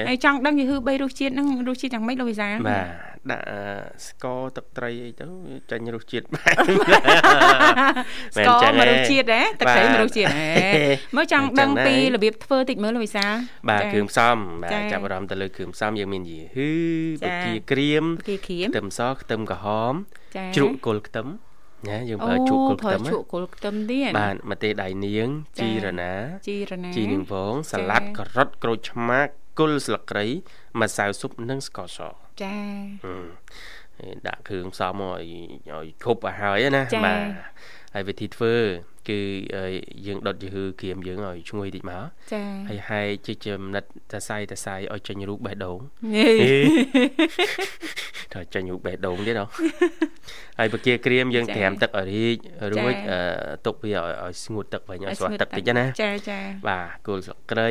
[0.08, 2.88] ហើយចង់ដឹងយឺហឺ3រសជាតិហ្នឹងរសជាតិយ៉ាងម៉េចលោកវិសាបាទ
[3.32, 3.46] ដាក់
[4.08, 5.26] ស្ករទឹកត្រីអីទៅ
[5.72, 6.56] ចាញ់រសជាតិបែប
[8.36, 10.46] ស្ករមួយរសជាតិហ៎ទឹកត្រីមួយរសជាតិហ៎
[11.16, 13.26] មើលចង់ដឹងពីរបៀបធ្វើតិចមើលលោកវិសា
[13.70, 16.70] បាទគ្រឿងផ្សំបាទចាប់អារម្មណ៍ទៅលើគ្រឿងផ្សំយើងមានយឺហឺ
[17.22, 19.94] បកាក្រៀមបកាក្រៀមខ្ទឹមសខ្ទឹមក្រហម
[20.56, 21.28] ជ្រក់គល់ខ្ទឹម
[21.90, 25.28] ណាយើងប្រើជ្រក់គល់ខ្ទឹមជ្រក់គល់ខ្ទឹមទៀតបាទម្ទេសដៃនាង
[25.60, 26.14] ជីរណា
[26.48, 29.20] ជីរណាជីនាងវងសាឡាត់ការ៉ុតក្រូចឆ្មា
[29.60, 30.26] គល់ស្លឹកគ្រៃ
[30.82, 32.00] ម្សៅស៊ុបនិងស្ករស
[32.42, 32.58] ចា
[34.28, 35.24] ដាក់គ្រឿងផ្សំឲ្យ
[35.72, 37.22] ឲ្យគ្រប់ឲ្យហើយណាបាទ
[37.94, 38.56] ហើយវិធីធ្វើ
[39.10, 39.20] គឺ
[40.08, 45.80] យើងដុតយឺក្រៀមយើងឲ្យឈ្ងុយតិចមកចាហើយហែកជាចំណិតតសៃតសៃឲ្យចេញរូបបេះដូង
[48.34, 49.46] ត្រូវចេញរូបបេះដូងទៀតហ៎
[50.60, 52.38] ហើយបកាក្រៀមយើងត្រាំទឹកឲ្យរីក
[52.74, 52.94] រួច
[53.66, 56.40] ទុកវាឲ្យស្ងួតទឹកវិញឲ្យស្រស់ទឹកតិចណាចាចា
[56.70, 57.68] បាទគល់ស្លឹកគ្រៃ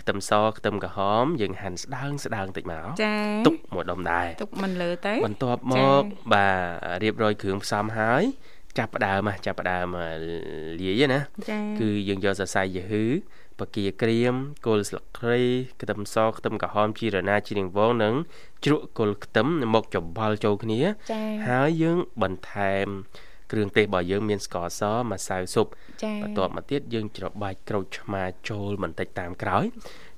[0.00, 3.14] ខ្ទឹមសខ្ទឹមក្រហមយើងហាន់ស្ដើងស្ដើងតិចមកចា
[3.46, 6.02] ទុកមួយដុំដែរទុកមិនលើទៅបន្ទាប់មក
[6.34, 8.24] បាទរៀបរយគ្រឿងផ្សំហើយ
[8.78, 9.86] ចាប់ផ្ដើមចាប់ផ្ដើម
[10.80, 11.20] លាយណា
[11.80, 13.06] គឺយើងយកសរសៃយឺហ៊ឺ
[13.58, 14.34] បកាក្រៀម
[14.66, 15.38] គល់ស្លឹកគ្រៃ
[15.80, 18.14] ខ្ទឹមសខ្ទឹមក្រហមជីរណាជីនាងវងនិង
[18.64, 20.80] ជ្រក់គល់ខ្ទឹមមកច្បល់ចូលគ្នា
[21.48, 22.86] ហើយយើងបន្ថែម
[23.50, 25.66] គ្រឿងទេសរបស់យើងមានស្ករសម្សៅស៊ុប
[26.22, 29.64] បន្ទាប់មកទៀតយើងច្របាច់ក្រូចឆ្មាចូលបន្តិចតាមក្រោយ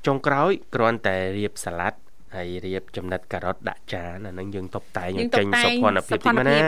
[0.06, 1.98] ចុងក្រោយគ្រាន់តែរៀបសាឡាត់
[2.38, 5.72] ហើយរៀបចំណិតការ៉ុតដាក់ចានអានឹងយើងតុបតែងចេញសុខ
[6.08, 6.58] ភាពតិចមកណា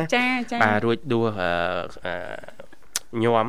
[0.63, 1.27] បាទរួចដួស
[2.07, 2.67] អឺ
[3.25, 3.47] ញោម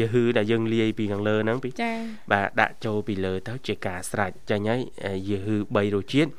[0.00, 1.70] យឺហឺដែលយើងលាយពីខាងលើហ្នឹងពី
[2.32, 6.30] បាទដាក់ចូលពីលើទៅជាការស្រេចចាញ់ហើយយឺហឺ3រសជាតិ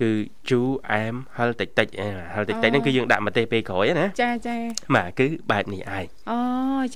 [0.00, 0.10] គឺ
[0.50, 1.88] ជូរអែមហឹលតិចតិច
[2.34, 4.56] ហឹលតិចតិចហ្នឹងគឺយើងដាក់ម្ទេសពេលក្រោយណាចាចា
[4.94, 6.38] បាទគឺបែបនេះឯងអូ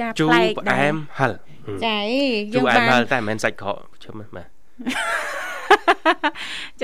[0.01, 1.33] ចាប្លែកដែរជូរអែមហឹល
[1.87, 1.99] ចា
[2.55, 4.60] ជូរអែមហឹលតែមិនមែនសាច់ក្រកជុំបាទ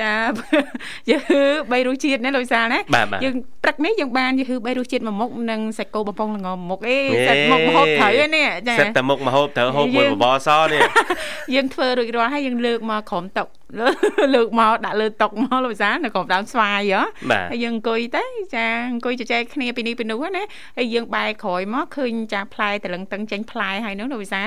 [0.01, 0.13] ចា
[1.11, 1.19] យឺ
[1.71, 2.81] 3រសជាតិណាលោកវិសាលណា
[3.25, 10.81] យើងព្រឹកនេះយើងបានយឺ3រសជាតិមួយមុខនិងសាច់គោបំពងល្ងមុខអេសាច់មុខមហូបត្រូវនេះចាសិតតែមុខមហូបត្រូវហូបមួយបបរសនេះ
[11.55, 13.47] យើងធ្វើរួចរាល់ហើយយើងលើកមកក្រុមតុក
[14.35, 17.03] លើកមកដាក់លើតុកមកលោកវិសានៅក្រុមដើមស្វាយហ៎
[17.51, 20.43] ហើយយើងអង្គុយទៅចាអង្គុយជជែកគ្នាពីនេះពីនោះណា
[20.79, 24.43] ហើយយើងបែរក្រោយមកឃើញចាផ្លែតលឹងតឹងចេញផ្លែហើយនោះលោកវិសា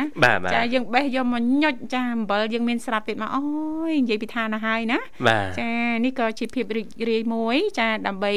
[0.54, 3.42] ចាយើងបេះយកមកញុចចាអំបិលយើងមានស្រាប់ទៀតមកអូ
[3.92, 5.00] យនិយាយពីឋានទៅហើយណា
[5.60, 5.70] ចា
[6.06, 8.34] នេះក៏ជាភាពរីករាយមួយ ចាដើម្បី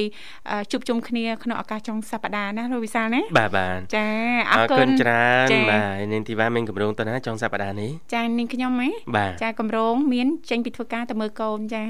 [0.70, 4.06] ជួបជុំគ្នាក្នុងឱកាសចុងសប្តាហ៍ណាលោកវិសាលណាបាទបាទចា
[4.50, 8.88] អរគុណច្រើនបាទនាងធីវ៉ាមានកម្រងទៅណាចុងសប្តាហ៍នេះចានាងខ្ញុំហ៎
[9.42, 11.82] ចាកម្រងមានចេញពីធ្វើការទៅមើលកូនចា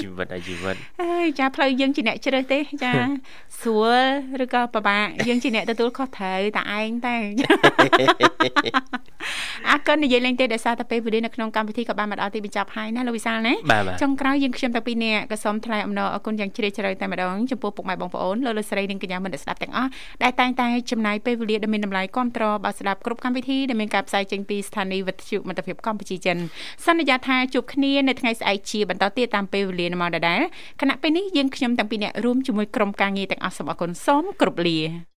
[0.00, 2.92] ជីវិតអាជីវិតអើយចាផ្លូវយើងជាអ្នកជ្រើសទេចា
[3.60, 4.00] ស្រួល
[4.44, 7.16] ឬក៏ពិបាកយើងជាអ្នកទទួលខុសត្រូវតែឯងតែ
[9.70, 13.54] អរគុណនិយាយលេងទេដោយសារតែពេលវេលានៅក្នុងកម្មវិធីក៏បានមកដល់ទីបញ្ចប់ហើយណាលោកវិសាលណា
[14.02, 19.90] ចុងក្រោយយើងខ្ញុំតាំងពីអ្នកក៏សូមថ្លែងអំណរអគុណយ៉ាងជ្រាលជ្រៅតែម្ដងចំពោះពុកម៉ែបងប្អូនលោកលោកស្រីនិងកញ្ញាមិត្តស្ដាប់ទាំងអស់
[20.22, 26.36] ដែលតែងតែចំណាយពេលវេលាដ៏មានតម្លៃគ្រប់តរបើស្ដាប់គ្រប់កម្មវិធីដែលមានការផ្សាយចេញពីស្ថានីយ៍វិទ្យុមិត្តភាពកម្ពុជាចិន
[26.86, 30.40] សន្យាថាជួបគ្នានៅថ្ងៃស្អែកជាបន្តទៀតតាមពេលវេលាម៉ោងដដែល
[30.80, 35.14] គណៈពេលនេះយើងខ្ញុំតាំងពីអ្នករួមជាមួយក្រុមការងារទាំងអស់សូមអគុណសូមគ្រប់លា